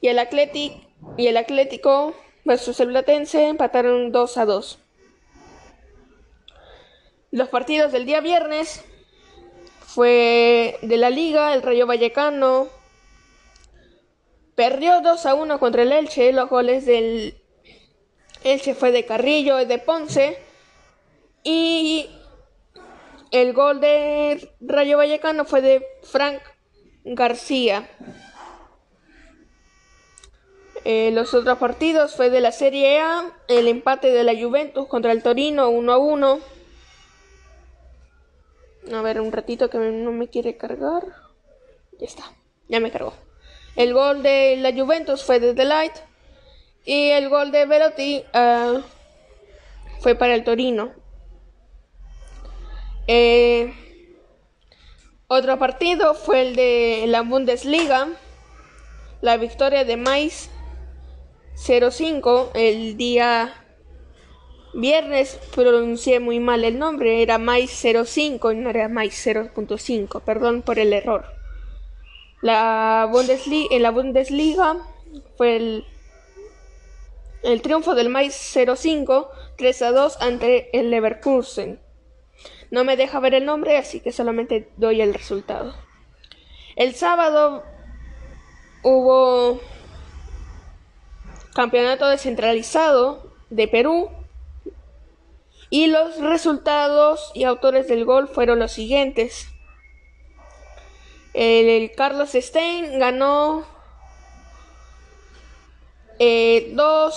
Y 0.00 0.08
el, 0.08 0.18
Atlético 0.18 0.84
y 1.16 1.28
el 1.28 1.36
Atlético 1.36 2.14
versus 2.44 2.80
el 2.80 2.88
Platense 2.88 3.48
empataron 3.48 4.12
2 4.12 4.38
a 4.38 4.44
2. 4.44 4.78
Los 7.30 7.48
partidos 7.48 7.90
del 7.90 8.04
día 8.04 8.20
viernes 8.20 8.84
fue 9.94 10.78
de 10.82 10.96
la 10.96 11.08
liga, 11.08 11.54
el 11.54 11.62
Rayo 11.62 11.86
Vallecano 11.86 12.68
perdió 14.56 15.00
2 15.00 15.26
a 15.26 15.34
1 15.34 15.60
contra 15.60 15.82
el 15.82 15.92
Elche, 15.92 16.32
los 16.32 16.48
goles 16.48 16.84
del 16.84 17.36
Elche 18.42 18.74
fue 18.74 18.90
de 18.90 19.06
Carrillo 19.06 19.60
y 19.60 19.66
de 19.66 19.78
Ponce 19.78 20.38
y 21.44 22.10
el 23.30 23.52
gol 23.52 23.80
de 23.80 24.50
Rayo 24.60 24.98
Vallecano 24.98 25.44
fue 25.44 25.60
de 25.60 25.86
Frank 26.02 26.42
García. 27.04 27.88
Eh, 30.84 31.12
los 31.12 31.32
otros 31.34 31.58
partidos 31.58 32.14
fue 32.14 32.30
de 32.30 32.40
la 32.40 32.50
Serie 32.50 32.98
A, 32.98 33.32
el 33.46 33.68
empate 33.68 34.10
de 34.10 34.24
la 34.24 34.34
Juventus 34.34 34.88
contra 34.88 35.12
el 35.12 35.22
Torino 35.22 35.70
1 35.70 35.92
a 35.92 35.98
1. 35.98 36.53
A 38.92 39.00
ver, 39.02 39.20
un 39.20 39.32
ratito 39.32 39.70
que 39.70 39.78
no 39.78 40.12
me 40.12 40.28
quiere 40.28 40.56
cargar. 40.56 41.04
Ya 41.98 42.06
está, 42.06 42.24
ya 42.68 42.80
me 42.80 42.90
cargó. 42.90 43.14
El 43.76 43.94
gol 43.94 44.22
de 44.22 44.56
la 44.56 44.72
Juventus 44.72 45.24
fue 45.24 45.40
de 45.40 45.54
Delight. 45.54 45.94
Y 46.84 47.10
el 47.10 47.28
gol 47.30 47.50
de 47.50 47.64
Velotti 47.64 48.24
ah, 48.34 48.82
fue 50.00 50.14
para 50.14 50.34
el 50.34 50.44
Torino. 50.44 50.92
Eh, 53.06 53.72
otro 55.28 55.58
partido 55.58 56.14
fue 56.14 56.42
el 56.42 56.56
de 56.56 57.04
la 57.08 57.22
Bundesliga. 57.22 58.08
La 59.22 59.38
victoria 59.38 59.84
de 59.84 59.96
Mais 59.96 60.50
0-5 61.56 62.50
el 62.54 62.96
día 62.96 63.63
Viernes 64.74 65.38
pronuncié 65.54 66.18
muy 66.18 66.40
mal 66.40 66.64
el 66.64 66.78
nombre, 66.78 67.22
era 67.22 67.38
Mais 67.38 67.70
05 67.70 68.52
y 68.52 68.56
no 68.56 68.70
era 68.70 68.88
Mais 68.88 69.14
0.5, 69.26 70.20
perdón 70.22 70.62
por 70.62 70.78
el 70.78 70.92
error. 70.92 71.26
La 72.42 73.08
Bundesliga, 73.10 73.74
en 73.74 73.82
la 73.82 73.90
Bundesliga 73.90 74.76
fue 75.36 75.56
el, 75.56 75.86
el 77.42 77.62
triunfo 77.62 77.94
del 77.94 78.08
Mainz 78.08 78.34
05 78.34 79.30
3 79.56 79.82
a 79.82 79.92
2 79.92 80.16
ante 80.20 80.78
el 80.78 80.90
Leverkusen. 80.90 81.80
No 82.70 82.84
me 82.84 82.96
deja 82.96 83.20
ver 83.20 83.34
el 83.34 83.44
nombre, 83.44 83.76
así 83.76 84.00
que 84.00 84.12
solamente 84.12 84.68
doy 84.76 85.00
el 85.00 85.14
resultado. 85.14 85.74
El 86.76 86.94
sábado 86.94 87.62
hubo 88.82 89.60
campeonato 91.54 92.08
descentralizado 92.08 93.32
de 93.50 93.68
Perú 93.68 94.10
y 95.74 95.88
los 95.88 96.18
resultados 96.18 97.32
y 97.34 97.42
autores 97.42 97.88
del 97.88 98.04
gol 98.04 98.28
fueron 98.28 98.60
los 98.60 98.70
siguientes. 98.70 99.48
El, 101.32 101.90
Carlos 101.96 102.30
Stein 102.30 103.00
ganó 103.00 103.62
2 103.62 103.66
eh, 106.20 106.76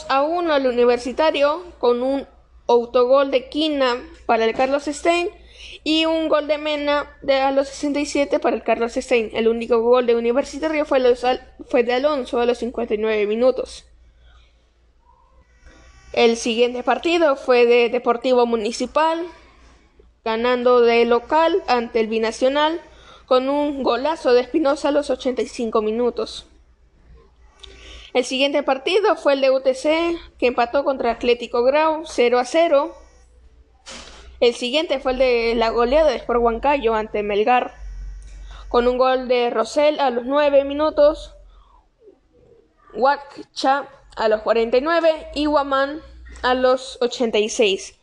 a 0.09 0.23
1 0.23 0.53
al 0.55 0.65
universitario 0.65 1.65
con 1.77 2.01
un 2.01 2.25
autogol 2.65 3.29
de 3.29 3.47
Quina 3.47 3.95
para 4.25 4.45
el 4.45 4.55
Carlos 4.55 4.85
Stein 4.85 5.29
y 5.83 6.07
un 6.07 6.27
gol 6.27 6.47
de 6.47 6.57
Mena 6.57 7.15
de 7.21 7.35
a 7.35 7.51
los 7.51 7.67
67 7.67 8.39
para 8.39 8.55
el 8.55 8.63
Carlos 8.63 8.93
Stein. 8.93 9.29
El 9.33 9.49
único 9.49 9.81
gol 9.81 10.07
de 10.07 10.15
Universitario 10.15 10.83
fue, 10.85 10.99
fue 11.69 11.83
de 11.83 11.93
Alonso 11.93 12.39
a 12.39 12.47
los 12.47 12.57
59 12.57 13.27
minutos. 13.27 13.85
El 16.17 16.35
siguiente 16.35 16.81
partido 16.81 17.35
fue 17.35 17.67
de 17.67 17.89
Deportivo 17.89 18.47
Municipal, 18.47 19.23
ganando 20.25 20.81
de 20.81 21.05
local 21.05 21.61
ante 21.67 21.99
el 21.99 22.07
Binacional 22.07 22.81
con 23.27 23.49
un 23.49 23.83
golazo 23.83 24.33
de 24.33 24.41
Espinosa 24.41 24.89
a 24.89 24.91
los 24.91 25.11
85 25.11 25.83
minutos. 25.83 26.47
El 28.15 28.25
siguiente 28.25 28.63
partido 28.63 29.15
fue 29.15 29.33
el 29.33 29.41
de 29.41 29.51
UTC, 29.51 30.39
que 30.39 30.47
empató 30.47 30.83
contra 30.83 31.11
Atlético 31.11 31.61
Grau 31.61 32.01
0 32.07 32.39
a 32.39 32.45
0. 32.45 32.95
El 34.39 34.55
siguiente 34.55 34.99
fue 34.99 35.11
el 35.11 35.19
de 35.19 35.53
la 35.53 35.69
goleada 35.69 36.09
de 36.09 36.15
Sport 36.15 36.41
Huancayo 36.41 36.95
ante 36.95 37.21
Melgar, 37.21 37.75
con 38.69 38.87
un 38.87 38.97
gol 38.97 39.27
de 39.27 39.51
Rosell 39.51 39.99
a 39.99 40.09
los 40.09 40.25
9 40.25 40.63
minutos, 40.63 41.35
Huacha 42.95 43.87
a 44.17 44.27
los 44.27 44.41
49 44.41 45.29
y 45.35 45.45
Guamán 45.45 46.01
a 46.41 46.53
los 46.53 46.97
86. 47.01 47.95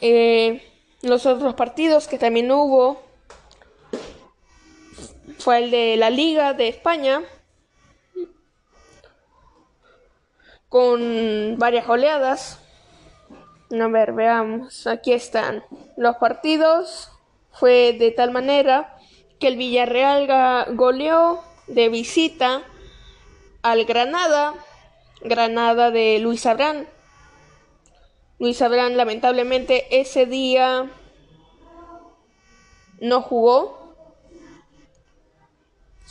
Eh, 0.00 0.66
los 1.02 1.26
otros 1.26 1.54
partidos 1.54 2.08
que 2.08 2.18
también 2.18 2.50
hubo 2.50 3.02
fue 5.38 5.58
el 5.58 5.70
de 5.70 5.96
la 5.96 6.10
Liga 6.10 6.54
de 6.54 6.68
España 6.68 7.22
con 10.68 11.56
varias 11.58 11.88
oleadas. 11.88 12.60
A 13.70 13.88
ver, 13.88 14.12
veamos, 14.12 14.86
aquí 14.86 15.12
están. 15.12 15.64
Los 15.96 16.16
partidos 16.16 17.10
fue 17.52 17.94
de 17.98 18.10
tal 18.10 18.30
manera 18.30 18.96
que 19.38 19.48
el 19.48 19.56
Villarreal 19.56 20.74
goleó 20.76 21.42
de 21.70 21.88
visita 21.88 22.62
al 23.62 23.84
Granada, 23.84 24.54
Granada 25.22 25.90
de 25.90 26.18
Luis 26.18 26.46
Abrán. 26.46 26.86
Luis 28.38 28.60
Abrán 28.62 28.96
lamentablemente 28.96 30.00
ese 30.00 30.26
día 30.26 30.90
no 33.00 33.22
jugó 33.22 33.94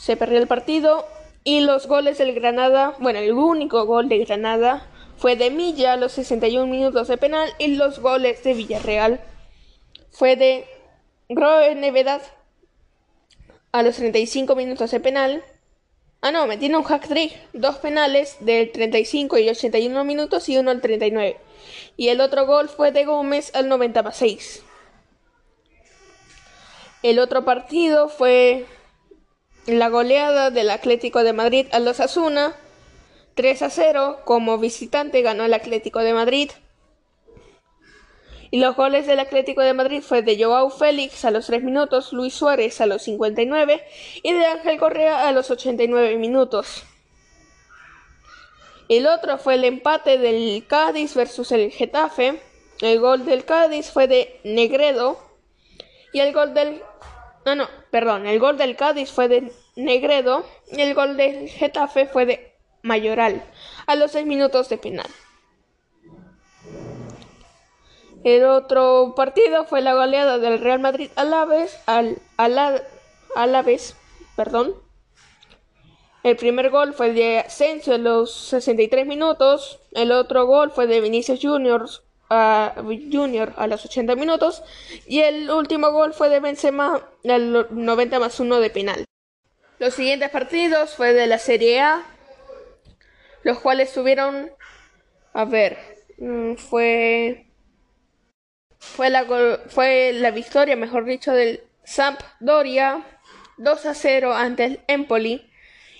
se 0.00 0.16
perdió 0.16 0.38
el 0.38 0.46
partido 0.46 1.06
y 1.44 1.60
los 1.60 1.86
goles 1.86 2.16
del 2.18 2.34
Granada, 2.34 2.94
bueno, 3.00 3.18
el 3.18 3.32
único 3.32 3.84
gol 3.84 4.08
de 4.08 4.18
Granada 4.24 4.86
fue 5.18 5.36
de 5.36 5.50
Milla 5.50 5.92
a 5.92 5.96
los 5.96 6.12
61 6.12 6.66
minutos 6.66 7.08
de 7.08 7.18
penal 7.18 7.50
y 7.58 7.76
los 7.76 7.98
goles 7.98 8.42
de 8.42 8.54
Villarreal 8.54 9.20
fue 10.10 10.36
de 10.36 10.66
Groenevedad 11.28 12.22
a 13.72 13.82
los 13.82 13.96
35 13.96 14.56
minutos 14.56 14.90
de 14.90 15.00
penal. 15.00 15.44
Ah, 16.22 16.32
no, 16.32 16.46
me 16.46 16.58
tiene 16.58 16.76
un 16.76 16.84
hack 16.84 17.08
trick, 17.08 17.32
dos 17.52 17.76
penales 17.76 18.36
del 18.40 18.70
35 18.72 19.38
y 19.38 19.48
81 19.48 20.04
minutos 20.04 20.48
y 20.48 20.58
uno 20.58 20.70
al 20.70 20.80
39. 20.80 21.38
Y 21.96 22.08
el 22.08 22.20
otro 22.20 22.46
gol 22.46 22.68
fue 22.68 22.92
de 22.92 23.04
Gómez 23.04 23.50
al 23.54 23.68
96. 23.68 24.62
El 27.02 27.18
otro 27.18 27.44
partido 27.44 28.08
fue 28.08 28.66
la 29.66 29.88
goleada 29.88 30.50
del 30.50 30.70
Atlético 30.70 31.22
de 31.22 31.32
Madrid 31.32 31.66
a 31.72 31.78
los 31.78 32.00
Asuna, 32.00 32.54
3 33.34 33.62
a 33.62 33.70
0, 33.70 34.20
como 34.24 34.58
visitante 34.58 35.22
ganó 35.22 35.44
el 35.44 35.54
Atlético 35.54 36.00
de 36.00 36.12
Madrid. 36.12 36.50
Y 38.50 38.58
los 38.58 38.74
goles 38.74 39.06
del 39.06 39.20
Atlético 39.20 39.60
de 39.60 39.74
Madrid 39.74 40.02
fue 40.02 40.22
de 40.22 40.42
Joao 40.42 40.70
Félix 40.70 41.24
a 41.24 41.30
los 41.30 41.46
3 41.46 41.62
minutos, 41.62 42.12
Luis 42.12 42.34
Suárez 42.34 42.80
a 42.80 42.86
los 42.86 43.02
59 43.02 43.82
y 44.22 44.32
de 44.32 44.46
Ángel 44.46 44.78
Correa 44.78 45.28
a 45.28 45.32
los 45.32 45.50
89 45.50 46.16
minutos. 46.16 46.84
El 48.88 49.06
otro 49.06 49.38
fue 49.38 49.54
el 49.54 49.64
empate 49.64 50.18
del 50.18 50.66
Cádiz 50.66 51.14
versus 51.14 51.52
el 51.52 51.70
Getafe. 51.70 52.42
El 52.80 52.98
gol 52.98 53.24
del 53.24 53.44
Cádiz 53.44 53.90
fue 53.90 54.08
de 54.08 54.40
Negredo 54.42 55.16
y 56.12 56.18
el 56.18 56.32
gol 56.32 56.54
del 56.54 56.82
no, 57.46 57.54
no, 57.54 57.68
perdón. 57.90 58.26
El 58.26 58.38
gol 58.38 58.58
del 58.58 58.76
Cádiz 58.76 59.10
fue 59.10 59.28
de 59.28 59.52
Negredo 59.76 60.44
y 60.70 60.80
el 60.80 60.94
gol 60.94 61.16
del 61.16 61.48
Getafe 61.48 62.06
fue 62.06 62.26
de 62.26 62.52
Mayoral 62.82 63.42
a 63.86 63.94
los 63.96 64.12
seis 64.12 64.26
minutos 64.26 64.68
de 64.68 64.78
penal. 64.78 65.06
El 68.22 68.44
otro 68.44 69.14
partido 69.16 69.64
fue 69.64 69.80
la 69.80 69.94
goleada 69.94 70.38
del 70.38 70.60
Real 70.60 70.80
Madrid 70.80 71.10
Alaves, 71.16 71.78
al, 71.86 72.20
Alaves, 73.34 73.96
perdón. 74.36 74.74
El 76.22 76.36
primer 76.36 76.68
gol 76.68 76.92
fue 76.92 77.12
de 77.14 77.38
Asensio 77.38 77.94
a 77.94 77.98
los 77.98 78.34
63 78.34 79.06
minutos. 79.06 79.80
El 79.92 80.12
otro 80.12 80.44
gol 80.44 80.70
fue 80.70 80.86
de 80.86 81.00
Vinicius 81.00 81.40
Juniors 81.40 82.02
a 82.28 82.74
Junior 83.10 83.52
a 83.56 83.66
los 83.66 83.84
80 83.84 84.14
minutos 84.14 84.62
y 85.06 85.20
el 85.20 85.50
último 85.50 85.90
gol 85.90 86.14
fue 86.14 86.28
de 86.28 86.38
Benzema 86.38 87.02
al 87.28 87.66
90 87.70 88.20
más 88.20 88.38
1 88.38 88.60
de 88.60 88.70
penal. 88.70 89.04
Los 89.78 89.94
siguientes 89.94 90.28
partidos 90.28 90.94
fue 90.94 91.14
de 91.14 91.26
la 91.26 91.38
Serie 91.38 91.80
A, 91.80 92.04
los 93.42 93.58
cuales 93.60 93.92
tuvieron, 93.92 94.50
a 95.32 95.44
ver, 95.46 95.78
mm, 96.18 96.54
fue 96.54 97.49
fue 98.80 99.10
la 99.10 99.24
fue 99.68 100.12
la 100.14 100.30
victoria, 100.30 100.74
mejor 100.74 101.04
dicho, 101.04 101.32
del 101.32 101.62
Sampdoria 101.84 103.04
2 103.58 103.86
a 103.86 103.94
0 103.94 104.34
ante 104.34 104.64
el 104.64 104.80
Empoli 104.88 105.48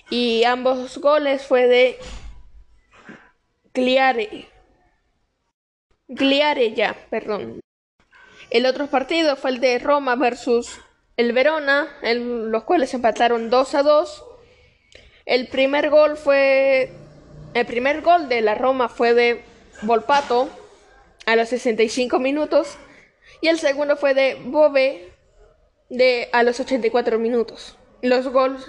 y 0.09 0.43
ambos 0.43 0.97
goles 0.97 1.43
fue 1.45 1.67
de 1.67 1.97
Cliare 3.73 4.47
ya, 6.73 6.95
perdón. 7.09 7.61
El 8.49 8.65
otro 8.65 8.87
partido 8.87 9.37
fue 9.37 9.51
el 9.51 9.61
de 9.61 9.79
Roma 9.79 10.15
versus 10.15 10.81
el 11.15 11.31
Verona, 11.31 11.87
en 12.01 12.51
los 12.51 12.65
cuales 12.65 12.93
empataron 12.93 13.49
2 13.49 13.75
a 13.75 13.83
2. 13.83 14.25
El 15.25 15.47
primer 15.47 15.89
gol 15.89 16.17
fue. 16.17 16.91
El 17.53 17.65
primer 17.65 18.01
gol 18.01 18.27
de 18.27 18.41
la 18.41 18.55
Roma 18.55 18.89
fue 18.89 19.13
de 19.13 19.43
Volpato 19.83 20.49
a 21.31 21.35
los 21.37 21.49
65 21.49 22.19
minutos. 22.19 22.77
Y 23.39 23.47
el 23.47 23.57
segundo 23.57 23.95
fue 23.95 24.13
de 24.13 24.35
Bove 24.35 25.13
de, 25.89 26.27
a 26.33 26.43
los 26.43 26.59
84 26.59 27.17
minutos. 27.19 27.77
Los, 28.01 28.25
dos, 28.33 28.67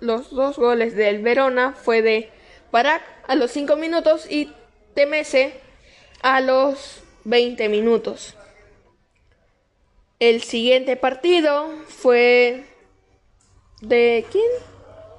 los 0.00 0.30
dos 0.30 0.56
goles 0.58 0.94
del 0.94 1.22
Verona 1.22 1.72
fue 1.72 2.02
de 2.02 2.30
Barak 2.70 3.02
a 3.26 3.34
los 3.34 3.50
5 3.50 3.74
minutos 3.76 4.30
y 4.30 4.52
Temese 4.94 5.54
a 6.22 6.40
los 6.40 7.02
20 7.24 7.68
minutos. 7.68 8.36
El 10.20 10.42
siguiente 10.42 10.94
partido 10.96 11.68
fue 11.86 12.64
de 13.80 14.24
quién? 14.30 14.44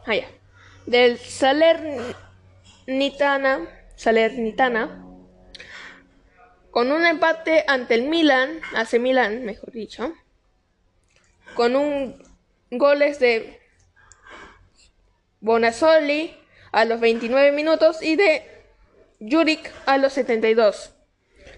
Ah, 0.06 0.16
ya. 0.16 0.30
Del 0.86 1.18
Salernitana, 1.18 3.68
Salernitana 3.96 5.09
con 6.72 6.92
un 6.92 7.06
empate 7.06 7.64
ante 7.68 7.96
el 7.96 8.04
Milan, 8.04 8.62
hace 8.76 9.00
Milan, 9.00 9.44
mejor 9.46 9.72
dicho, 9.72 10.14
con 11.56 11.76
un 11.76 12.22
goles 12.72 13.20
de 13.20 13.60
Bonazzoli 15.42 16.36
a 16.72 16.86
los 16.86 17.00
29 17.00 17.52
minutos 17.52 18.02
y 18.02 18.16
de 18.16 18.44
Yurik 19.20 19.72
a 19.86 19.98
los 19.98 20.14
72. 20.14 20.94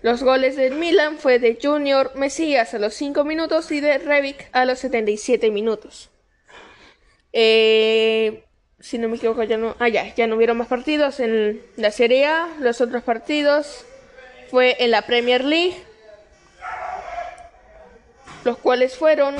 Los 0.01 0.23
goles 0.23 0.55
del 0.55 0.75
Milan 0.75 1.17
fue 1.17 1.37
de 1.37 1.59
Junior 1.61 2.15
Mesías 2.15 2.73
a 2.73 2.79
los 2.79 2.93
5 2.95 3.23
minutos 3.23 3.71
y 3.71 3.81
de 3.81 3.97
Rebic 3.97 4.49
a 4.51 4.65
los 4.65 4.79
77 4.79 5.51
minutos. 5.51 6.09
Eh, 7.33 8.45
si 8.79 8.97
no 8.97 9.09
me 9.09 9.17
equivoco, 9.17 9.43
ya 9.43 9.57
no, 9.57 9.75
ah, 9.79 9.89
ya, 9.89 10.13
ya 10.15 10.25
no 10.25 10.37
hubieron 10.37 10.57
más 10.57 10.67
partidos 10.67 11.19
en 11.19 11.61
la 11.75 11.91
Serie 11.91 12.25
A. 12.25 12.49
Los 12.59 12.81
otros 12.81 13.03
partidos 13.03 13.85
fue 14.51 14.75
en 14.83 14.91
la 14.91 15.01
Premier 15.03 15.43
League, 15.43 15.75
los 18.43 18.57
cuales 18.57 18.95
fueron 18.95 19.35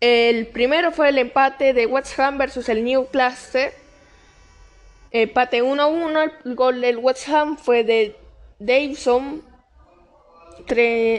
el 0.00 0.46
primero 0.46 0.92
fue 0.92 1.08
el 1.08 1.18
empate 1.18 1.72
de 1.72 1.86
West 1.86 2.18
Ham 2.20 2.38
versus 2.38 2.68
el 2.68 2.84
Newcastle. 2.84 3.72
Empate 5.10 5.62
1-1. 5.62 6.32
El 6.44 6.54
gol 6.54 6.80
del 6.80 6.98
West 6.98 7.28
Ham 7.28 7.56
fue 7.56 7.82
de 7.82 8.16
Davison 8.60 9.42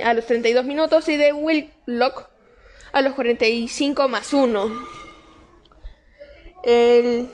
a 0.03 0.13
los 0.13 0.25
32 0.25 0.63
minutos 0.63 1.09
y 1.09 1.17
de 1.17 1.33
Willock 1.33 2.29
a 2.91 3.01
los 3.01 3.15
45 3.15 4.07
más 4.07 4.33
1. 4.33 4.87
El 6.63 7.29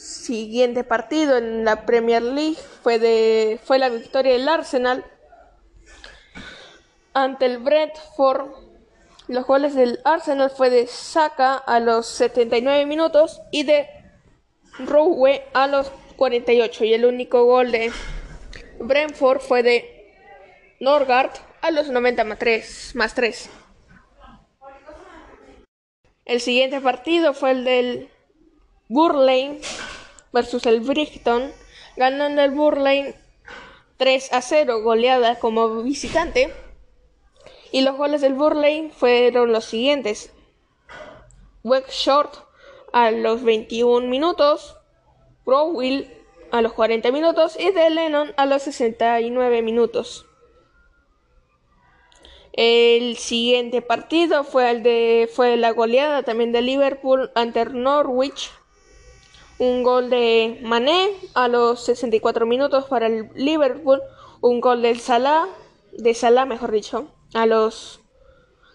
siguiente 0.00 0.84
partido 0.84 1.36
en 1.36 1.64
la 1.64 1.84
Premier 1.84 2.22
League 2.22 2.56
fue, 2.82 2.98
de, 2.98 3.60
fue 3.64 3.78
la 3.78 3.88
victoria 3.88 4.32
del 4.32 4.48
Arsenal 4.48 5.04
ante 7.12 7.46
el 7.46 7.58
Brentford 7.58 8.70
los 9.30 9.46
goles 9.46 9.76
del 9.76 10.00
Arsenal 10.04 10.50
fue 10.50 10.70
de 10.70 10.88
Saka 10.88 11.54
a 11.54 11.78
los 11.78 12.06
79 12.08 12.84
minutos 12.84 13.40
y 13.52 13.62
de 13.62 13.88
Rowe 14.80 15.44
a 15.52 15.68
los 15.68 15.92
48. 16.16 16.84
Y 16.84 16.94
el 16.94 17.04
único 17.04 17.44
gol 17.44 17.70
de 17.70 17.92
Brentford 18.80 19.38
fue 19.38 19.62
de 19.62 20.12
Norgard 20.80 21.30
a 21.62 21.70
los 21.70 21.90
90 21.90 22.24
más 22.24 22.38
3. 22.40 22.92
Más 22.96 23.14
3. 23.14 23.50
El 26.24 26.40
siguiente 26.40 26.80
partido 26.80 27.32
fue 27.32 27.52
el 27.52 27.64
del 27.64 28.10
Burley 28.88 29.60
versus 30.32 30.66
el 30.66 30.80
Brighton, 30.80 31.52
ganando 31.96 32.42
el 32.42 32.50
Burley 32.52 33.14
3 33.96 34.32
a 34.32 34.42
0, 34.42 34.82
goleada 34.82 35.38
como 35.38 35.82
visitante. 35.82 36.52
Y 37.72 37.82
los 37.82 37.96
goles 37.96 38.20
del 38.20 38.34
Burley 38.34 38.90
fueron 38.90 39.52
los 39.52 39.64
siguientes. 39.64 40.32
Weck 41.62 41.88
Short 41.90 42.34
a 42.92 43.10
los 43.10 43.42
21 43.42 44.08
minutos, 44.08 44.76
Will 45.44 46.10
a 46.50 46.62
los 46.62 46.72
40 46.72 47.12
minutos 47.12 47.58
y 47.58 47.70
de 47.70 47.90
Lennon 47.90 48.32
a 48.36 48.46
los 48.46 48.62
69 48.62 49.62
minutos. 49.62 50.26
El 52.52 53.16
siguiente 53.16 53.80
partido 53.80 54.42
fue 54.42 54.70
el 54.70 54.82
de 54.82 55.30
fue 55.32 55.56
la 55.56 55.70
goleada 55.70 56.22
también 56.22 56.52
de 56.52 56.62
Liverpool 56.62 57.30
ante 57.34 57.64
Norwich. 57.66 58.50
Un 59.60 59.82
gol 59.82 60.08
de 60.08 60.58
Mané 60.62 61.10
a 61.34 61.46
los 61.46 61.84
64 61.84 62.46
minutos 62.46 62.86
para 62.86 63.08
el 63.08 63.28
Liverpool, 63.34 64.00
un 64.40 64.58
gol 64.58 64.80
del 64.80 64.98
Salah, 64.98 65.48
de 65.92 66.14
Salah 66.14 66.46
mejor 66.46 66.72
dicho, 66.72 67.08
a 67.34 67.44
los 67.44 68.00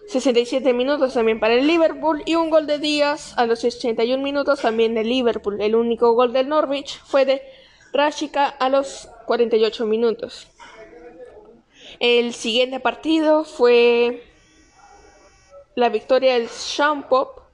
67 0.06 0.72
minutos 0.74 1.14
también 1.14 1.40
para 1.40 1.54
el 1.54 1.66
Liverpool 1.66 2.22
y 2.24 2.36
un 2.36 2.50
gol 2.50 2.68
de 2.68 2.78
Díaz 2.78 3.34
a 3.36 3.46
los 3.46 3.64
81 3.64 4.22
minutos 4.22 4.60
también 4.60 4.94
de 4.94 5.02
Liverpool. 5.02 5.60
El 5.60 5.74
único 5.74 6.12
gol 6.12 6.32
del 6.32 6.48
Norwich 6.48 7.00
fue 7.04 7.24
de 7.24 7.42
Rashika 7.92 8.46
a 8.46 8.68
los 8.68 9.08
48 9.26 9.86
minutos. 9.86 10.46
El 11.98 12.32
siguiente 12.32 12.78
partido 12.78 13.42
fue 13.42 14.22
la 15.74 15.88
victoria 15.88 16.34
del 16.34 16.48
Champop 16.48 17.45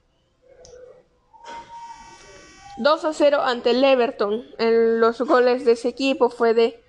2 2.77 3.05
a 3.05 3.13
0 3.13 3.41
ante 3.43 3.71
el 3.71 3.83
Everton. 3.83 4.45
En 4.57 4.99
los 4.99 5.21
goles 5.21 5.65
de 5.65 5.73
ese 5.73 5.89
equipo 5.89 6.29
fue 6.29 6.53
de 6.53 6.83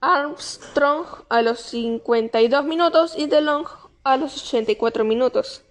Armstrong 0.00 1.06
a 1.28 1.42
los 1.42 1.60
52 1.60 2.64
minutos 2.64 3.14
y 3.16 3.26
DeLong 3.26 3.66
a 4.04 4.16
los 4.16 4.42
84 4.48 5.04
minutos. 5.04 5.62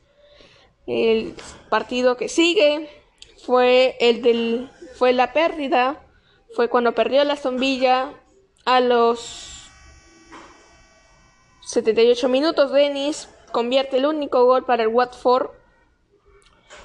El 0.86 1.36
partido 1.70 2.18
que 2.18 2.30
sigue 2.30 2.90
fue 3.46 3.96
el 4.00 4.22
del 4.22 4.70
fue 4.96 5.14
la 5.14 5.34
pérdida, 5.34 6.02
fue 6.56 6.68
cuando 6.68 6.94
perdió 6.94 7.24
la 7.24 7.38
zombilla 7.38 8.14
a 8.66 8.82
los 8.82 9.70
78 11.62 12.28
minutos 12.28 12.72
Dennis 12.72 13.30
convierte 13.52 13.98
el 13.98 14.06
único 14.06 14.44
gol 14.46 14.66
para 14.66 14.84
el 14.84 14.90
Watford 14.90 15.52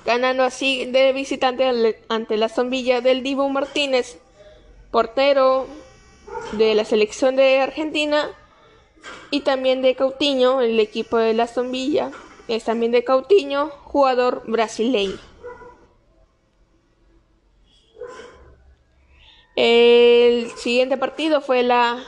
ganando 0.05 0.45
así 0.45 0.87
de 0.87 1.13
visitante 1.13 1.99
ante 2.09 2.37
la 2.37 2.49
zombilla 2.49 3.01
del 3.01 3.23
Divo 3.23 3.49
Martínez 3.49 4.19
portero 4.91 5.67
de 6.53 6.75
la 6.75 6.85
selección 6.85 7.37
de 7.37 7.59
Argentina 7.61 8.31
y 9.31 9.41
también 9.41 9.83
de 9.83 9.95
Cautiño, 9.95 10.61
el 10.61 10.79
equipo 10.81 11.17
de 11.17 11.35
la 11.35 11.47
Zombilla, 11.47 12.11
es 12.49 12.65
también 12.65 12.93
de 12.93 13.05
Cautiño, 13.05 13.71
jugador 13.85 14.43
brasileño. 14.47 15.19
El 19.57 20.51
siguiente 20.53 20.97
partido 20.97 21.41
fue 21.41 21.63
la 21.63 22.03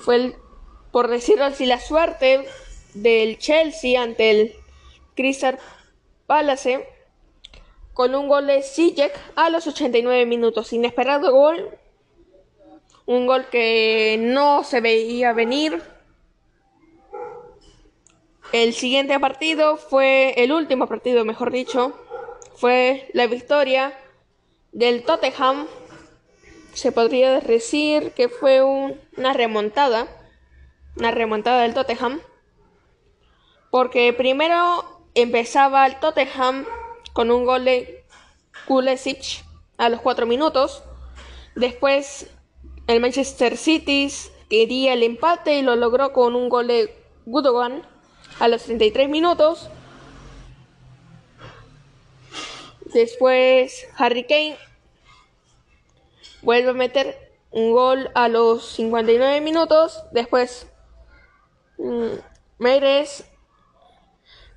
fue 0.00 0.16
el, 0.16 0.36
por 0.90 1.08
decirlo 1.08 1.44
así 1.44 1.66
la 1.66 1.80
suerte 1.80 2.46
del 2.94 3.38
Chelsea 3.38 4.00
ante 4.02 4.30
el 4.30 4.54
Crystal 5.14 5.58
Palace 6.26 6.88
con 7.92 8.14
un 8.14 8.28
gol 8.28 8.46
de 8.46 8.62
Sijek 8.62 9.12
a 9.36 9.50
los 9.50 9.66
89 9.66 10.26
minutos. 10.26 10.72
Inesperado 10.72 11.32
gol 11.32 11.78
un 13.06 13.26
gol 13.26 13.46
que 13.46 14.16
no 14.18 14.64
se 14.64 14.80
veía 14.80 15.32
venir. 15.32 15.82
El 18.52 18.72
siguiente 18.72 19.18
partido 19.18 19.76
fue, 19.76 20.34
el 20.36 20.52
último 20.52 20.86
partido, 20.86 21.24
mejor 21.24 21.50
dicho, 21.50 21.98
fue 22.56 23.08
la 23.12 23.26
victoria 23.26 23.98
del 24.72 25.02
Tottenham. 25.04 25.66
Se 26.72 26.92
podría 26.92 27.40
decir 27.40 28.12
que 28.12 28.28
fue 28.28 28.62
una 28.62 29.32
remontada, 29.32 30.08
una 30.96 31.10
remontada 31.10 31.62
del 31.62 31.74
Tottenham, 31.74 32.20
porque 33.70 34.12
primero 34.12 34.93
empezaba 35.14 35.86
el 35.86 35.98
Tottenham 36.00 36.66
con 37.12 37.30
un 37.30 37.44
gol 37.44 37.64
de 37.64 38.04
Kulesic 38.66 39.44
a 39.78 39.88
los 39.88 40.00
4 40.00 40.26
minutos. 40.26 40.82
Después 41.54 42.30
el 42.86 43.00
Manchester 43.00 43.56
City 43.56 44.12
quería 44.50 44.92
el 44.92 45.02
empate 45.02 45.58
y 45.58 45.62
lo 45.62 45.76
logró 45.76 46.12
con 46.12 46.34
un 46.34 46.48
gol 46.48 46.66
de 46.66 46.94
Gudogan 47.26 47.86
a 48.40 48.48
los 48.48 48.64
33 48.64 49.08
minutos. 49.08 49.70
Después 52.92 53.86
Harry 53.96 54.24
Kane 54.24 54.56
vuelve 56.42 56.70
a 56.70 56.74
meter 56.74 57.32
un 57.50 57.72
gol 57.72 58.10
a 58.14 58.28
los 58.28 58.66
59 58.66 59.40
minutos. 59.40 60.04
Después 60.12 60.66
mmm, 61.78 62.14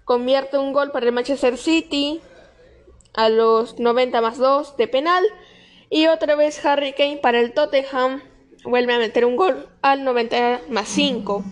convierte 0.07 0.57
un 0.57 0.71
gol 0.71 0.91
para 0.91 1.05
el 1.05 1.11
Manchester 1.11 1.57
City 1.57 2.21
a 3.13 3.27
los 3.27 3.77
90 3.77 4.21
más 4.21 4.37
2 4.37 4.77
de 4.77 4.87
penal. 4.87 5.21
Y 5.89 6.07
otra 6.07 6.35
vez 6.35 6.65
Harry 6.65 6.93
Kane 6.93 7.19
para 7.21 7.41
el 7.41 7.53
Tottenham 7.53 8.23
vuelve 8.63 8.93
a 8.93 8.99
meter 8.99 9.25
un 9.25 9.35
gol 9.35 9.67
al 9.81 10.05
90 10.05 10.61
más 10.69 10.87
5. 10.87 11.43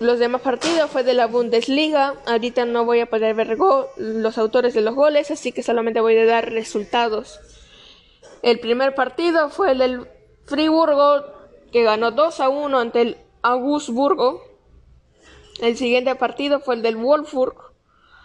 Los 0.00 0.18
demás 0.18 0.42
partidos 0.42 0.90
fue 0.90 1.04
de 1.04 1.14
la 1.14 1.26
Bundesliga. 1.26 2.14
Ahorita 2.26 2.64
no 2.64 2.84
voy 2.84 2.98
a 2.98 3.06
poder 3.06 3.36
ver 3.36 3.56
los 3.96 4.38
autores 4.38 4.74
de 4.74 4.80
los 4.80 4.96
goles, 4.96 5.30
así 5.30 5.52
que 5.52 5.62
solamente 5.62 6.00
voy 6.00 6.18
a 6.18 6.26
dar 6.26 6.50
resultados. 6.50 7.38
El 8.42 8.58
primer 8.58 8.96
partido 8.96 9.50
fue 9.50 9.70
el 9.70 9.78
del 9.78 10.08
Friburgo, 10.46 11.35
que 11.76 11.82
ganó 11.82 12.10
2 12.10 12.40
a 12.40 12.48
1 12.48 12.78
ante 12.78 13.02
el 13.02 13.18
Augsburgo. 13.42 14.42
El 15.60 15.76
siguiente 15.76 16.14
partido 16.14 16.58
fue 16.58 16.76
el 16.76 16.80
del 16.80 16.96
Wolfsburg, 16.96 17.54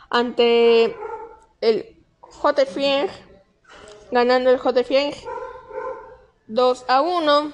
ante 0.10 0.96
el 1.60 2.02
Hotefieng, 2.42 3.10
ganando 4.10 4.52
el 4.52 4.58
Hotefieng 4.64 5.14
2 6.48 6.86
a 6.88 7.02
1. 7.02 7.52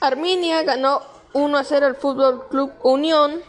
Arminia 0.00 0.64
ganó 0.64 1.02
1 1.32 1.56
a 1.56 1.62
0 1.62 1.86
el 1.86 1.94
Fútbol 1.94 2.48
Club 2.48 2.72
Unión. 2.82 3.40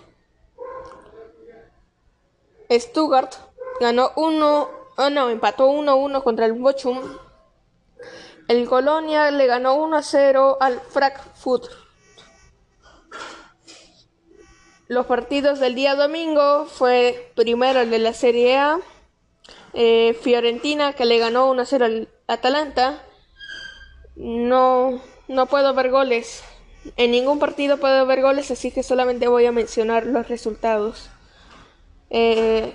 Stuttgart 2.69 3.33
ganó 3.79 4.11
1 4.15 4.69
oh 4.97 5.09
no, 5.09 5.29
empató 5.31 5.67
1-1 5.67 6.21
contra 6.21 6.45
el 6.45 6.53
Bochum. 6.53 7.01
El 8.47 8.67
Colonia 8.67 9.31
le 9.31 9.47
ganó 9.47 9.77
1-0 9.77 10.57
al 10.59 10.79
Frankfurt. 10.81 11.71
Los 14.87 15.05
partidos 15.05 15.59
del 15.59 15.75
día 15.75 15.95
domingo 15.95 16.65
fue 16.65 17.31
primero 17.35 17.79
el 17.79 17.89
de 17.89 17.99
la 17.99 18.13
Serie 18.13 18.57
A. 18.57 18.79
Eh, 19.73 20.17
Fiorentina 20.21 20.93
que 20.93 21.05
le 21.05 21.17
ganó 21.17 21.49
1-0 21.53 21.83
al 21.83 22.09
Atalanta. 22.27 23.01
No, 24.15 25.01
no 25.29 25.45
puedo 25.45 25.73
ver 25.73 25.91
goles. 25.91 26.43
En 26.97 27.11
ningún 27.11 27.39
partido 27.39 27.77
puedo 27.77 28.05
ver 28.05 28.21
goles, 28.21 28.51
así 28.51 28.71
que 28.71 28.83
solamente 28.83 29.27
voy 29.27 29.45
a 29.45 29.51
mencionar 29.51 30.05
los 30.05 30.27
resultados. 30.27 31.09
Eh, 32.09 32.73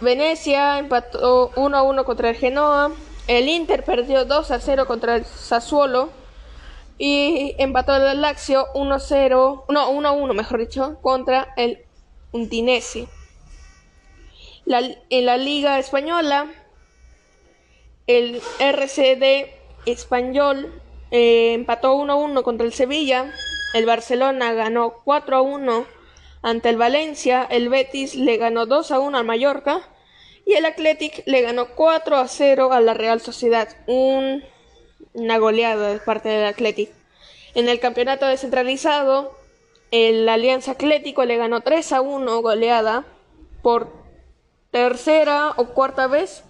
Venecia 0.00 0.78
empató 0.78 1.50
1 1.56 1.84
1 1.84 2.04
contra 2.04 2.30
el 2.30 2.36
Genoa. 2.36 2.92
El 3.26 3.48
Inter 3.48 3.84
perdió 3.84 4.24
2 4.24 4.52
0 4.60 4.86
contra 4.86 5.16
el 5.16 5.24
Sassuolo. 5.24 6.10
Y 6.96 7.56
empató 7.58 7.96
el 7.96 8.20
Lazio 8.20 8.66
1 8.74 8.98
0, 9.00 9.64
no, 9.68 9.90
1 9.90 10.12
1 10.12 10.34
mejor 10.34 10.60
dicho, 10.60 10.98
contra 11.02 11.52
el 11.56 11.84
Udinese. 12.30 13.08
en 14.66 15.26
la 15.26 15.36
Liga 15.36 15.78
Española, 15.80 16.46
el 18.06 18.40
RCD 18.60 19.48
Español 19.86 20.82
eh, 21.10 21.54
empató 21.54 21.96
1-1 21.96 22.42
contra 22.42 22.66
el 22.66 22.72
Sevilla. 22.72 23.32
El 23.72 23.86
Barcelona 23.86 24.52
ganó 24.52 25.02
4-1 25.04 25.86
ante 26.42 26.68
el 26.68 26.76
Valencia. 26.76 27.46
El 27.48 27.68
Betis 27.68 28.14
le 28.14 28.36
ganó 28.36 28.66
2-1 28.66 29.16
al 29.16 29.24
Mallorca. 29.24 29.88
Y 30.46 30.54
el 30.54 30.66
Athletic 30.66 31.22
le 31.26 31.42
ganó 31.42 31.68
4-0 31.74 32.72
a 32.72 32.80
la 32.80 32.94
Real 32.94 33.20
Sociedad. 33.20 33.68
una 33.86 35.38
goleada 35.38 35.90
de 35.90 35.98
parte 36.00 36.28
del 36.28 36.46
Athletic. 36.46 36.90
En 37.54 37.68
el 37.68 37.78
campeonato 37.80 38.26
descentralizado, 38.26 39.36
el 39.90 40.28
Alianza 40.28 40.72
Atlético 40.72 41.24
le 41.24 41.36
ganó 41.36 41.60
3-1 41.60 42.42
goleada 42.42 43.04
por 43.62 43.92
tercera 44.70 45.52
o 45.56 45.66
cuarta 45.66 46.08
vez. 46.08 46.42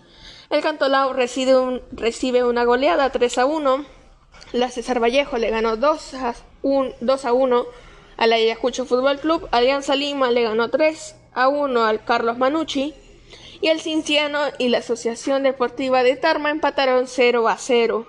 El 0.50 0.62
Cantolao 0.62 1.12
recibe, 1.12 1.82
recibe 1.92 2.44
una 2.44 2.64
goleada 2.64 3.10
3 3.10 3.38
a 3.38 3.46
1 3.46 3.84
la 4.54 4.70
César 4.70 5.00
Vallejo 5.00 5.36
le 5.36 5.50
ganó 5.50 5.76
2 5.76 6.14
a, 6.14 6.34
1 7.32 7.64
al 8.16 8.32
Ayacucho 8.32 8.84
Fútbol 8.84 9.18
Club. 9.18 9.48
Alianza 9.50 9.96
Lima 9.96 10.30
le 10.30 10.44
ganó 10.44 10.70
3 10.70 11.16
a 11.34 11.48
1 11.48 11.84
al 11.84 12.04
Carlos 12.04 12.38
Manucci. 12.38 12.94
Y 13.64 13.68
el 13.68 13.80
Cinciano 13.80 14.40
y 14.58 14.68
la 14.68 14.80
Asociación 14.80 15.42
Deportiva 15.42 16.02
de 16.02 16.16
Tarma 16.16 16.50
empataron 16.50 17.06
0 17.06 17.48
a 17.48 17.56
0. 17.56 18.06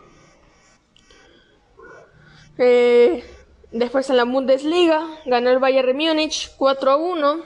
Eh, 2.58 3.24
después 3.72 4.10
en 4.10 4.18
la 4.18 4.26
Bundesliga 4.26 5.08
ganó 5.26 5.52
el 5.52 5.60
Bayern 5.60 5.96
Múnich 5.96 6.52
4 6.58 6.92
a 6.92 6.98
1 6.98 7.44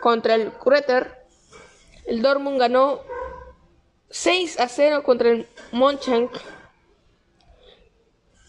contra 0.00 0.36
el 0.36 0.52
Kräter. 0.52 1.24
El 2.06 2.22
Dortmund 2.22 2.60
ganó 2.60 3.00
6 4.10 4.60
a 4.60 4.68
0 4.68 5.02
contra 5.02 5.30
el 5.30 5.48
Monchang. 5.72 6.30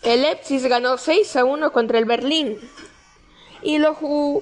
El 0.04 0.22
Leipzig 0.22 0.62
ganó 0.70 1.00
6 1.00 1.38
a 1.38 1.44
1 1.44 1.74
contra 1.74 1.98
el 1.98 2.06
Berlín. 2.06 2.60
Y 3.64 3.80
los, 3.80 3.98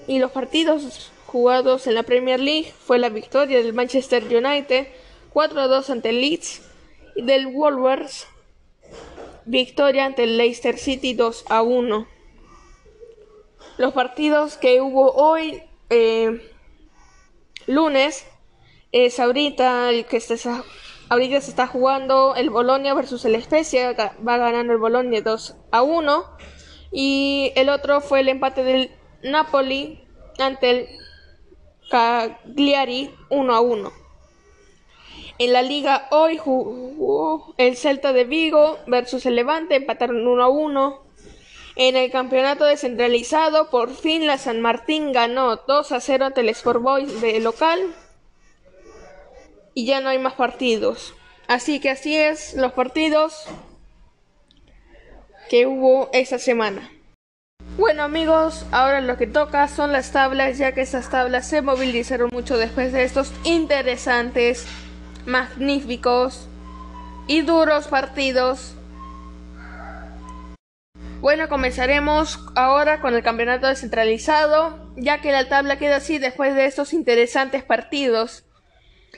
y 0.05 0.19
los 0.19 0.31
partidos 0.31 1.13
jugados 1.31 1.87
en 1.87 1.95
la 1.95 2.03
Premier 2.03 2.41
League 2.41 2.73
fue 2.77 2.99
la 2.99 3.07
victoria 3.07 3.59
del 3.59 3.73
Manchester 3.73 4.23
United 4.23 4.87
4 5.31 5.61
a 5.61 5.67
2 5.67 5.89
ante 5.89 6.09
el 6.09 6.19
Leeds 6.19 6.61
y 7.15 7.21
del 7.21 7.47
Wolves 7.47 8.27
victoria 9.45 10.05
ante 10.05 10.23
el 10.23 10.37
Leicester 10.37 10.77
City 10.77 11.13
2 11.13 11.45
a 11.49 11.61
1. 11.61 12.05
Los 13.77 13.93
partidos 13.93 14.57
que 14.57 14.81
hubo 14.81 15.13
hoy 15.13 15.63
eh, 15.89 16.41
lunes 17.65 18.25
es 18.91 19.17
ahorita 19.19 19.89
el 19.89 20.05
que 20.05 20.17
está 20.17 20.63
Ahorita 21.07 21.41
se 21.41 21.49
está 21.49 21.67
jugando 21.67 22.35
el 22.35 22.49
Bolonia 22.49 22.93
versus 22.93 23.25
el 23.25 23.41
Spezia, 23.41 23.91
va 24.25 24.37
ganando 24.37 24.71
el 24.71 24.79
Bolonia 24.79 25.21
2 25.21 25.55
a 25.69 25.81
1. 25.81 26.25
Y 26.93 27.51
el 27.57 27.67
otro 27.67 27.99
fue 27.99 28.21
el 28.21 28.29
empate 28.29 28.63
del 28.63 28.91
Napoli 29.21 30.05
ante 30.39 30.69
el 30.69 30.87
Cagliari 31.91 33.13
1 33.29 33.53
a 33.53 33.59
1. 33.59 33.91
En 35.39 35.53
la 35.53 35.61
liga 35.61 36.07
hoy 36.11 36.37
jugó 36.37 37.53
el 37.57 37.75
Celta 37.75 38.13
de 38.13 38.23
Vigo 38.23 38.79
versus 38.87 39.25
el 39.25 39.35
Levante, 39.35 39.75
empataron 39.75 40.25
1 40.25 40.41
a 40.41 40.47
1. 40.47 41.03
En 41.75 41.97
el 41.97 42.09
campeonato 42.09 42.63
descentralizado, 42.63 43.69
por 43.69 43.93
fin 43.93 44.25
la 44.25 44.37
San 44.37 44.61
Martín 44.61 45.11
ganó 45.11 45.57
2 45.57 45.91
a 45.91 45.99
0 45.99 46.27
ante 46.27 46.41
el 46.41 46.49
Sport 46.49 46.81
Boys 46.81 47.19
de 47.19 47.41
local 47.41 47.93
y 49.73 49.85
ya 49.85 49.99
no 49.99 50.09
hay 50.09 50.19
más 50.19 50.35
partidos. 50.35 51.13
Así 51.47 51.81
que 51.81 51.89
así 51.89 52.15
es 52.15 52.53
los 52.53 52.71
partidos 52.71 53.47
que 55.49 55.67
hubo 55.67 56.09
esa 56.13 56.39
semana. 56.39 56.89
Bueno 57.77 58.03
amigos, 58.03 58.65
ahora 58.73 58.99
lo 58.99 59.15
que 59.15 59.27
toca 59.27 59.65
son 59.69 59.93
las 59.93 60.11
tablas, 60.11 60.57
ya 60.57 60.73
que 60.73 60.81
esas 60.81 61.09
tablas 61.09 61.47
se 61.47 61.61
movilizaron 61.61 62.29
mucho 62.33 62.57
después 62.57 62.91
de 62.91 63.03
estos 63.03 63.31
interesantes, 63.45 64.67
magníficos 65.25 66.49
y 67.27 67.41
duros 67.43 67.87
partidos. 67.87 68.75
Bueno, 71.21 71.47
comenzaremos 71.47 72.39
ahora 72.55 72.99
con 72.99 73.15
el 73.15 73.23
campeonato 73.23 73.67
descentralizado, 73.67 74.91
ya 74.97 75.21
que 75.21 75.31
la 75.31 75.47
tabla 75.47 75.77
queda 75.77 75.97
así 75.97 76.17
después 76.17 76.53
de 76.55 76.65
estos 76.65 76.91
interesantes 76.91 77.63
partidos. 77.63 78.43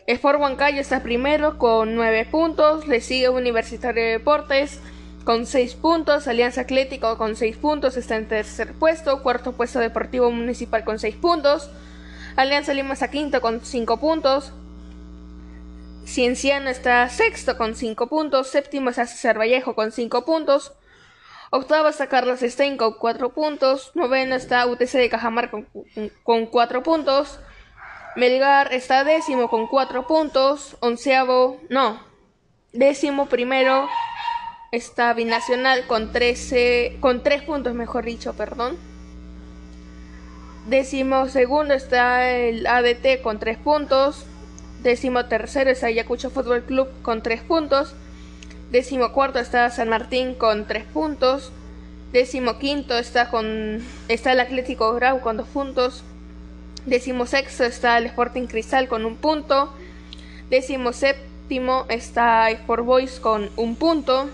Sport 0.05 0.39
Huancayo 0.39 0.79
está 0.79 1.01
primero 1.01 1.57
con 1.57 1.95
9 1.95 2.27
puntos, 2.29 2.87
le 2.87 3.01
sigue 3.01 3.29
Universitario 3.29 4.03
de 4.03 4.09
Deportes 4.11 4.79
con 5.23 5.45
6 5.45 5.75
puntos, 5.75 6.27
Alianza 6.27 6.61
Atlético 6.61 7.17
con 7.17 7.35
6 7.35 7.57
puntos 7.57 7.97
está 7.97 8.15
en 8.17 8.27
tercer 8.27 8.73
puesto, 8.73 9.23
cuarto 9.23 9.53
puesto 9.53 9.79
Deportivo 9.79 10.31
Municipal 10.31 10.83
con 10.83 10.99
6 10.99 11.15
puntos, 11.15 11.69
Alianza 12.35 12.73
Lima 12.73 12.93
está 12.93 13.09
quinto 13.09 13.41
con 13.41 13.61
5 13.61 13.99
puntos, 13.99 14.51
Cienciano 16.05 16.69
está 16.69 17.07
sexto 17.09 17.57
con 17.57 17.75
5 17.75 18.07
puntos, 18.07 18.47
séptimo 18.47 18.89
está 18.89 19.05
César 19.05 19.39
Vallejo 19.39 19.75
con 19.75 19.91
5 19.91 20.25
puntos, 20.25 20.73
octavo 21.51 21.87
está 21.87 22.07
Carlos 22.07 22.41
Stein 22.41 22.77
con 22.77 22.93
4 22.93 23.33
puntos, 23.33 23.91
noveno 23.95 24.35
está 24.35 24.65
UTC 24.65 24.91
de 24.93 25.09
Cajamar 25.09 25.49
con, 25.49 25.67
con 26.23 26.45
4 26.47 26.83
puntos, 26.83 27.39
Melgar 28.15 28.71
está 28.73 29.03
décimo 29.03 29.49
con 29.49 29.65
cuatro 29.67 30.05
puntos. 30.05 30.77
Onceavo, 30.81 31.59
no. 31.69 31.99
Décimo 32.71 33.25
primero 33.25 33.89
está 34.73 35.13
Binacional 35.13 35.85
con 35.85 36.11
13, 36.11 36.97
con 36.99 37.21
tres 37.21 37.43
puntos, 37.43 37.75
mejor 37.75 38.05
dicho, 38.05 38.33
perdón. 38.33 38.75
Décimo 40.65 41.29
segundo 41.29 41.75
está 41.75 42.31
el 42.31 42.65
ADT 42.65 43.21
con 43.21 43.37
tres 43.37 43.59
puntos. 43.59 44.25
Décimo 44.81 45.25
tercero 45.25 45.69
está 45.69 45.87
Ayacucho 45.87 46.31
Fútbol 46.31 46.63
Club 46.63 46.87
con 47.03 47.21
tres 47.21 47.41
puntos. 47.43 47.93
Décimo 48.71 49.13
cuarto 49.13 49.37
está 49.37 49.69
San 49.69 49.89
Martín 49.89 50.33
con 50.33 50.65
tres 50.65 50.85
puntos. 50.85 51.51
Décimo 52.11 52.57
quinto 52.57 52.97
está 52.97 53.29
con 53.29 53.85
está 54.07 54.31
el 54.31 54.39
Atlético 54.39 54.91
Grau 54.93 55.21
con 55.21 55.37
dos 55.37 55.47
puntos. 55.49 56.03
Décimo 56.87 57.27
sexto 57.27 57.63
está 57.63 57.99
el 57.99 58.07
Sporting 58.07 58.47
Cristal 58.47 58.87
con 58.87 59.05
un 59.05 59.17
punto. 59.17 59.71
Décimo 60.49 60.93
séptimo 60.93 61.85
está 61.89 62.49
Sport 62.49 62.85
Boys 62.85 63.19
con 63.19 63.51
un 63.55 63.75
punto. 63.75 64.29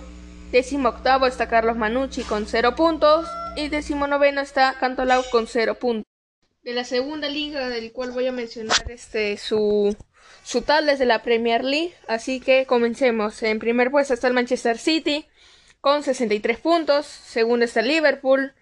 Décimo 0.52 0.90
octavo 0.90 1.28
está 1.28 1.48
Carlos 1.48 1.78
Manucci 1.78 2.24
con 2.24 2.48
cero 2.48 2.76
puntos. 2.76 3.28
Y 3.56 3.70
décimo 3.70 4.08
noveno 4.08 4.42
está 4.42 4.76
Cantolao 4.80 5.24
con 5.30 5.46
cero 5.46 5.76
puntos. 5.76 6.06
De 6.64 6.74
la 6.74 6.84
segunda 6.86 7.30
liga, 7.30 7.70
del 7.70 7.92
cual 7.92 8.12
voy 8.12 8.26
a 8.26 8.32
mencionar 8.32 8.90
este 8.90 9.38
su, 9.38 9.96
su 10.44 10.64
tal 10.64 10.88
desde 10.88 11.06
la 11.06 11.22
Premier 11.22 11.64
League. 11.64 11.94
Así 12.08 12.40
que 12.40 12.66
comencemos. 12.66 13.44
En 13.44 13.60
primer 13.60 13.92
puesto 13.92 14.16
está 14.16 14.28
el 14.28 14.34
Manchester 14.34 14.80
City 14.80 15.28
con 15.82 16.02
63 16.02 16.58
puntos. 16.58 17.06
Segundo 17.06 17.66
está 17.66 17.82
el 17.82 17.90
Liverpool 17.90 18.54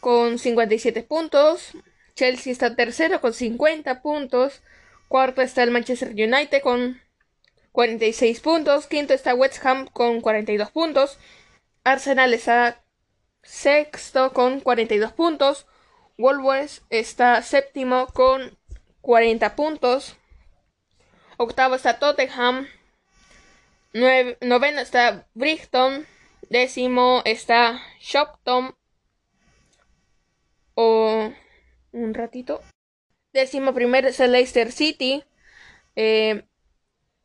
con 0.00 0.38
57 0.38 1.04
puntos. 1.04 1.70
Chelsea 2.14 2.52
está 2.52 2.76
tercero 2.76 3.22
con 3.22 3.32
50 3.32 4.02
puntos. 4.02 4.60
Cuarto 5.08 5.40
está 5.40 5.62
el 5.62 5.70
Manchester 5.70 6.10
United 6.10 6.60
con 6.60 7.00
46 7.74 8.40
puntos. 8.40 8.86
Quinto 8.86 9.14
está 9.14 9.34
West 9.34 9.58
Ham 9.66 9.88
con 9.88 10.20
42 10.20 10.70
puntos. 10.70 11.18
Arsenal 11.82 12.32
está 12.32 12.84
sexto 13.42 14.32
con 14.32 14.60
42 14.60 15.12
puntos. 15.12 15.66
Wolves 16.16 16.82
está 16.88 17.42
séptimo 17.42 18.06
con 18.06 18.56
40 19.00 19.56
puntos. 19.56 20.16
Octavo 21.36 21.74
está 21.74 21.98
Tottenham 21.98 22.68
noveno 23.92 24.80
está 24.80 25.26
Brighton. 25.34 26.06
Décimo 26.48 27.22
está 27.24 27.82
Shopton. 28.00 28.76
O 30.74 31.32
un 31.90 32.14
ratito. 32.14 32.60
Décimo 33.32 33.74
primero 33.74 34.06
es 34.06 34.20
Leicester 34.20 34.70
City. 34.70 35.24
Eh, 35.96 36.44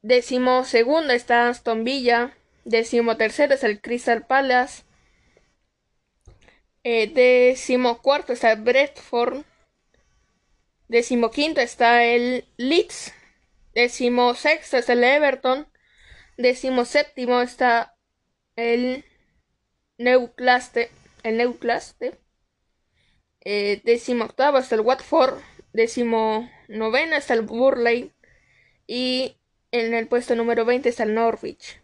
décimo 0.02 0.64
segundo 0.64 1.14
está 1.14 1.50
Aston 1.50 1.84
Villa. 1.84 2.36
Décimo 2.66 3.18
tercero 3.18 3.54
es 3.54 3.64
el 3.64 3.82
Crystal 3.82 4.26
Palace. 4.26 4.84
Eh, 6.84 7.08
décimo 7.08 8.02
cuarto 8.02 8.34
está 8.34 8.52
el 8.52 8.62
Bradford. 8.62 9.44
Décimo 10.88 11.32
quinto 11.32 11.62
está 11.62 12.04
el 12.04 12.46
Leeds. 12.58 13.14
Décimo 13.74 14.34
sexto 14.34 14.78
está 14.78 14.94
el 14.94 15.04
Everton. 15.04 15.68
Décimo 16.38 16.86
séptimo 16.86 17.42
está 17.42 17.96
el 18.56 19.06
Newcastle. 19.98 20.90
El 21.24 21.38
Newcastle. 21.38 22.20
Eh, 23.42 23.82
décimo 23.84 24.26
octavo 24.26 24.58
está 24.58 24.76
el 24.76 24.82
Watford. 24.82 25.40
Décimo 25.74 26.50
noveno 26.68 27.16
está 27.16 27.34
el 27.34 27.42
Burley. 27.42 28.14
Y 28.88 29.39
en 29.72 29.94
el 29.94 30.08
puesto 30.08 30.36
número 30.36 30.66
20 30.66 30.90
está 30.90 31.04
el 31.04 31.14
Norwich. 31.14 31.80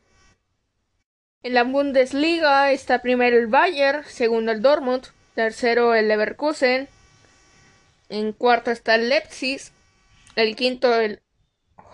En 1.44 1.54
la 1.54 1.64
Bundesliga 1.64 2.72
está 2.72 3.02
primero 3.02 3.38
el 3.38 3.48
Bayern, 3.48 4.04
segundo 4.06 4.52
el 4.52 4.62
Dortmund, 4.62 5.06
tercero 5.36 5.94
el 5.94 6.08
Leverkusen, 6.08 6.88
en 8.10 8.34
cuarto 8.34 8.72
está 8.72 8.96
el 8.96 9.10
Leipzig, 9.10 9.62
el 10.36 10.56
quinto 10.56 11.00
el 11.00 11.22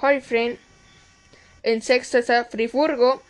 Hoifren, 0.02 0.58
en 1.64 1.82
sexto 1.82 2.18
está 2.18 2.46
Friburgo, 2.46 3.22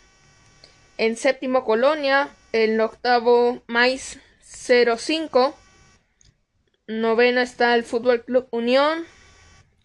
en 0.96 1.16
séptimo 1.16 1.64
Colonia, 1.64 2.28
en 2.52 2.80
octavo 2.80 3.62
Mais 3.66 4.20
05, 4.44 5.56
noveno 6.86 7.40
está 7.40 7.74
el 7.74 7.82
Fútbol 7.82 8.24
Club 8.24 8.46
Unión, 8.50 9.04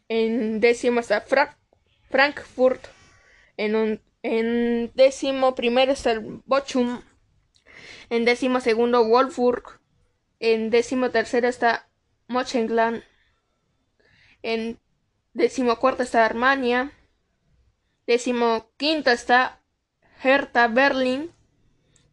en 0.08 0.60
décimo 0.60 1.00
está 1.00 1.22
Frankfurt, 1.22 1.58
en 3.58 3.76
un 3.76 4.02
en 4.24 4.92
décimo 4.94 5.56
primero 5.56 5.92
está 5.94 6.12
el 6.12 6.20
Bochum. 6.46 7.02
En 8.10 8.26
décimo 8.26 8.60
segundo 8.60 9.06
Wolfsburg. 9.08 9.80
En 10.40 10.70
décimo 10.70 11.12
tercero 11.12 11.48
está 11.48 11.88
Mönchengladbach. 12.28 13.04
En 14.44 14.80
décimo 15.34 15.78
cuarto 15.78 16.04
está 16.04 16.26
Armania. 16.26 16.92
Décimo 18.06 18.70
quinto 18.78 19.12
está 19.12 19.62
Hertha 20.24 20.68
Berlin. 20.68 21.32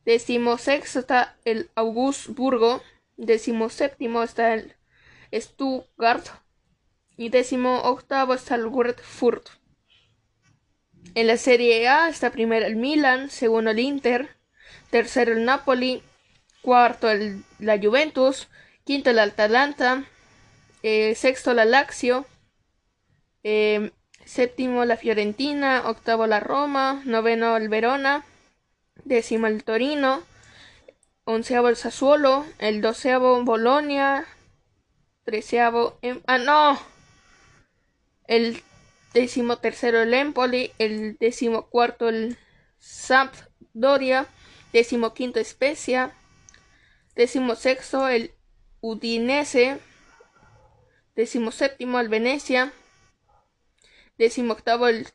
Décimo 0.04 0.58
sexto 0.58 1.00
está 1.00 1.36
el 1.44 1.70
Augsburgo. 1.74 2.82
Décimo 3.16 3.70
séptimo 3.70 4.22
está 4.22 4.54
el 4.54 4.76
Stuttgart. 5.32 6.26
Y 7.16 7.28
décimo 7.28 7.80
octavo 7.82 8.34
está 8.34 8.54
el 8.54 8.68
Frankfurt. 8.68 9.48
En 11.14 11.26
la 11.26 11.36
Serie 11.36 11.86
A 11.88 12.08
está 12.08 12.30
primero 12.30 12.66
el 12.66 12.76
Milan, 12.76 13.30
segundo 13.30 13.70
el 13.70 13.78
Inter, 13.78 14.30
tercero 14.90 15.32
el 15.32 15.44
Napoli, 15.44 16.02
cuarto 16.62 17.10
el, 17.10 17.44
la 17.58 17.78
Juventus, 17.78 18.48
quinto 18.84 19.10
el 19.10 19.18
Atalanta, 19.18 20.04
eh, 20.82 21.14
sexto 21.14 21.54
la 21.54 21.64
Lazio, 21.64 22.26
eh, 23.42 23.92
séptimo 24.24 24.84
la 24.84 24.96
Fiorentina, 24.96 25.88
octavo 25.88 26.26
la 26.26 26.40
Roma, 26.40 27.02
noveno 27.04 27.56
el 27.56 27.68
Verona, 27.68 28.24
décimo 29.04 29.46
el 29.46 29.62
Torino, 29.64 30.22
onceavo 31.24 31.68
el 31.68 31.76
Sassuolo, 31.76 32.44
el 32.58 32.80
doceavo 32.80 33.42
Bolonia, 33.44 34.26
treceavo... 35.24 35.98
Em, 36.02 36.20
ah, 36.26 36.38
no. 36.38 36.78
El 38.26 38.62
décimo 39.14 39.58
tercero 39.58 40.02
el 40.02 40.12
Empoli, 40.12 40.72
el 40.78 41.16
décimo 41.18 41.70
cuarto 41.70 42.08
el 42.08 42.36
Sampdoria, 42.78 44.26
décimo 44.72 45.14
quinto 45.14 45.42
Spezia, 45.42 46.12
décimo 47.14 47.54
sexto 47.54 48.08
el 48.08 48.32
Udinese, 48.80 49.78
décimo 51.14 51.52
séptimo 51.52 52.00
el 52.00 52.08
Venecia, 52.08 52.72
décimo 54.18 54.52
octavo 54.52 54.88
el, 54.88 55.06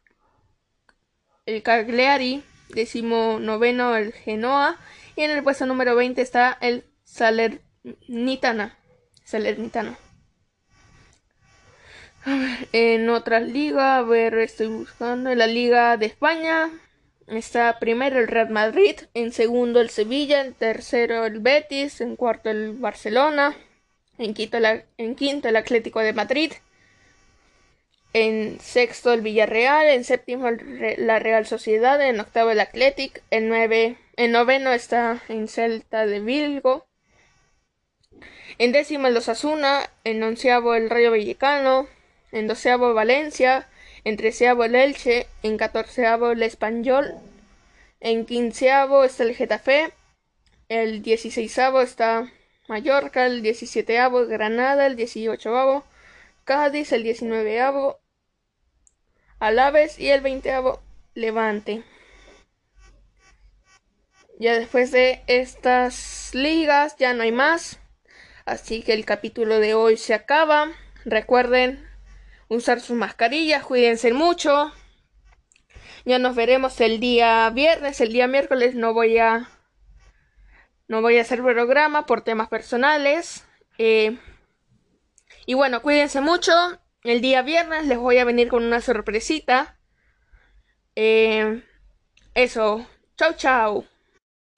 el 1.45 1.62
Cagliari, 1.62 2.43
décimo 2.70 3.38
noveno 3.39 3.95
el 3.95 4.14
Genoa 4.14 4.80
y 5.16 5.24
en 5.24 5.32
el 5.32 5.43
puesto 5.43 5.66
número 5.66 5.95
20 5.95 6.22
está 6.22 6.58
el 6.62 6.86
Salernitana. 7.04 8.78
Salernitano 9.26 10.09
en 12.72 13.09
otras 13.09 13.43
ligas, 13.43 13.99
a 13.99 14.01
ver, 14.03 14.38
estoy 14.39 14.67
buscando. 14.67 15.30
En 15.30 15.38
la 15.38 15.47
Liga 15.47 15.97
de 15.97 16.05
España 16.05 16.70
está 17.28 17.80
primero 17.80 18.20
el 18.20 18.28
Real 18.28 18.49
Madrid, 18.49 18.95
en 19.13 19.32
segundo 19.32 19.82
el 19.82 19.89
Sevilla, 19.89 20.41
en 20.41 20.53
tercero 20.53 21.26
el 21.26 21.39
Betis, 21.39 22.01
en 22.01 22.15
cuarto 22.15 22.49
el 22.49 22.74
Barcelona, 22.74 23.55
en 24.17 24.34
quinto, 24.34 24.57
quinto 25.15 25.47
el 25.47 25.55
Atlético 25.55 25.99
de 25.99 26.13
Madrid, 26.13 26.53
en 28.13 28.59
sexto 28.59 29.13
el 29.13 29.22
Villarreal, 29.22 29.88
en 29.88 30.03
séptimo 30.03 30.49
la 30.97 31.20
Real 31.20 31.45
Sociedad, 31.45 32.01
en 32.01 32.20
octavo 32.20 32.49
el 32.51 32.59
Athletic, 32.59 33.22
en, 33.30 33.47
nueve, 33.47 33.97
en 34.17 34.32
noveno 34.32 34.72
está 34.72 35.22
en 35.30 35.47
Celta 35.47 36.05
de 36.05 36.20
Vilgo, 36.20 36.88
en 38.57 38.72
décimo 38.72 39.07
el 39.07 39.15
Osasuna, 39.15 39.89
en 40.03 40.22
onceavo 40.24 40.74
el 40.76 40.89
Rayo 40.89 41.11
Vallecano, 41.11 41.88
en 42.32 42.47
doceavo 42.47 42.93
Valencia, 42.93 43.67
en 44.03 44.17
treceavo 44.17 44.63
el 44.63 44.75
Elche, 44.75 45.27
en 45.43 45.57
catorceavo 45.57 46.32
el 46.32 46.43
Español, 46.43 47.15
en 47.99 48.25
quinceavo 48.25 49.03
está 49.03 49.23
el 49.23 49.36
Getafe, 49.36 49.91
el 50.69 51.01
dieciséisavo 51.01 51.82
está 51.82 52.32
Mallorca, 52.67 53.25
el 53.25 53.41
diecisieteavo 53.41 54.27
Granada, 54.27 54.86
el 54.86 54.95
dieciochoavo 54.95 55.84
Cádiz, 56.45 56.91
el 56.91 57.03
diecinueveavo 57.03 57.99
Alaves 59.39 59.97
y 59.97 60.09
el 60.09 60.21
veinteavo 60.21 60.82
Levante. 61.15 61.84
Ya 64.38 64.57
después 64.57 64.91
de 64.91 65.21
estas 65.27 66.30
ligas 66.34 66.95
ya 66.97 67.13
no 67.13 67.23
hay 67.23 67.32
más. 67.32 67.80
Así 68.45 68.84
que 68.84 68.93
el 68.93 69.03
capítulo 69.03 69.59
de 69.59 69.73
hoy 69.73 69.97
se 69.97 70.13
acaba. 70.13 70.71
Recuerden 71.03 71.88
usar 72.50 72.82
sus 72.82 72.97
mascarillas, 72.97 73.64
cuídense 73.64 74.12
mucho. 74.12 74.74
Ya 76.06 76.20
nos 76.20 76.36
veremos 76.36 76.82
el 76.82 77.00
día 77.00 77.50
viernes, 77.52 78.02
el 78.02 78.12
día 78.12 78.28
miércoles 78.28 78.76
no 78.76 78.93
voy 78.93 79.18
a 79.20 79.50
no 80.88 81.02
voy 81.02 81.20
a 81.20 81.22
hacer 81.22 81.41
programa 81.41 82.06
por 82.06 82.22
temas 82.22 82.50
personales. 82.50 83.45
Eh, 83.78 84.18
y 85.45 85.54
bueno, 85.54 85.82
cuídense 85.82 86.20
mucho. 86.20 86.52
El 87.04 87.22
día 87.22 87.43
viernes 87.43 87.86
les 87.86 87.97
voy 87.97 88.18
a 88.18 88.26
venir 88.26 88.50
con 88.50 88.66
una 88.66 88.82
sorpresita. 88.82 89.78
Eh, 90.95 91.64
eso. 92.34 92.88
Chau, 93.16 93.34
chau. 93.34 93.86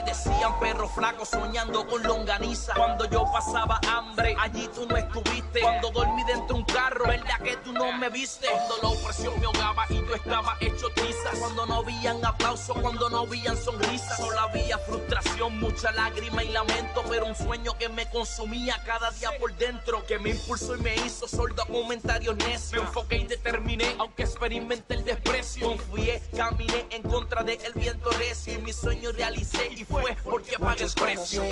Decían 0.06 0.60
perro 0.60 0.90
flaco 0.90 1.26
soñando 1.26 1.88
con 1.88 2.04
longaniza. 2.04 2.74
Cuando 2.74 3.06
yo 3.06 3.26
pasaba 3.32 3.80
hambre, 3.88 4.36
allí 4.40 4.70
tú 4.74 4.86
no 4.88 4.98
estuviste. 4.98 5.62
Cuando 5.62 5.92
dormí 5.92 6.24
dentro 6.24 6.48
de 6.48 6.54
un 6.54 6.64
carro, 6.66 7.06
verdad 7.06 7.40
que 7.44 7.56
tú 7.58 7.72
no 7.72 7.92
me 7.94 8.10
viste. 8.10 8.48
Cuando 8.48 8.78
la 8.82 8.90
opresión 8.90 9.40
me 9.40 9.46
ahogaba 9.46 9.86
y 9.90 9.96
yo 9.96 10.16
estaba 10.16 10.58
hecho 10.60 10.90
trizas. 10.96 11.40
Cuando 11.40 11.66
no 11.66 11.76
habían 11.76 12.24
aplausos, 12.26 12.78
cuando 12.82 13.10
no 13.10 13.20
habían 13.20 13.56
sonrisas. 13.58 14.18
Solo 14.18 14.40
había 14.40 14.78
frustración, 14.80 15.60
mucha 15.60 15.92
lágrima 15.92 16.44
y 16.44 16.50
lamento. 16.50 17.04
Pero 17.10 17.26
un 17.26 17.36
sueño 17.36 17.78
que 17.78 17.90
me 17.90 18.10
consumía 18.10 18.82
cada 18.86 19.12
día 19.12 19.30
por 19.40 19.56
dentro. 19.56 20.06
Que 20.06 20.20
me 20.20 20.32
impulsó 20.32 20.76
y 20.76 20.82
me 20.82 20.96
hizo 20.96 21.28
soldo 21.28 21.64
a 21.64 21.66
comentarios 21.68 22.36
necios. 22.38 22.72
Me 22.74 22.80
enfoqué 22.80 23.18
y 23.18 23.28
determiné, 23.28 23.96
aunque 24.00 24.24
experimenté 24.24 24.96
el 24.96 25.06
desprecio. 25.06 25.68
Confié, 25.68 26.22
caminé 26.36 26.86
en 26.90 27.04
contra 27.04 27.44
del 27.44 27.60
viento 27.76 28.10
recio. 28.12 28.54
Y 28.54 28.58
mi 28.60 28.74
sueño 28.74 29.12
realicé 29.12 29.68
y 29.72 29.86
fue 29.92 30.16
porque 30.24 30.58
pagué 30.58 30.86
el 30.86 30.92
precio. 30.92 31.44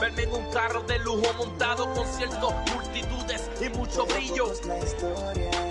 Verme 0.00 0.22
en 0.22 0.32
un 0.32 0.50
carro 0.52 0.82
de 0.82 0.98
lujo 0.98 1.32
montado 1.38 1.92
con 1.94 2.06
ciertos 2.06 2.54
multitudes 2.74 3.50
y 3.60 3.68
mucho 3.70 4.06
brillo. 4.06 4.52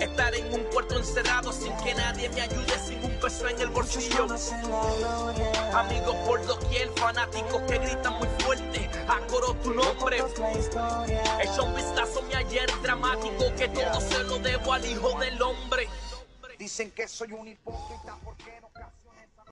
Estar 0.00 0.34
en 0.34 0.52
un 0.52 0.64
puerto 0.70 0.98
encerrado 0.98 1.52
sin 1.52 1.74
que 1.78 1.94
nadie 1.94 2.28
me 2.30 2.42
ayude, 2.42 2.78
sin 2.84 3.02
un 3.04 3.18
peso 3.20 3.48
en 3.48 3.60
el 3.60 3.68
bolsillo. 3.68 4.26
Amigos 5.74 6.16
por 6.26 6.44
doquier, 6.46 6.90
fanáticos 6.96 7.62
que 7.62 7.78
gritan 7.78 8.14
muy 8.18 8.28
fuerte, 8.40 8.90
acoro 9.08 9.54
tu 9.54 9.72
nombre. 9.72 10.18
Hecho 11.40 11.64
un 11.64 11.74
vistazo 11.74 12.22
mi 12.22 12.34
ayer 12.34 12.68
dramático 12.82 13.54
que 13.56 13.68
todo 13.68 14.00
se 14.00 14.22
lo 14.24 14.38
debo 14.38 14.72
al 14.72 14.84
hijo 14.84 15.18
del 15.20 15.40
hombre. 15.40 15.88
Dicen 16.58 16.90
que 16.92 17.08
soy 17.08 17.32
un 17.32 17.48
hipócrita 17.48 18.16
porque 18.24 18.60
no 18.60 18.68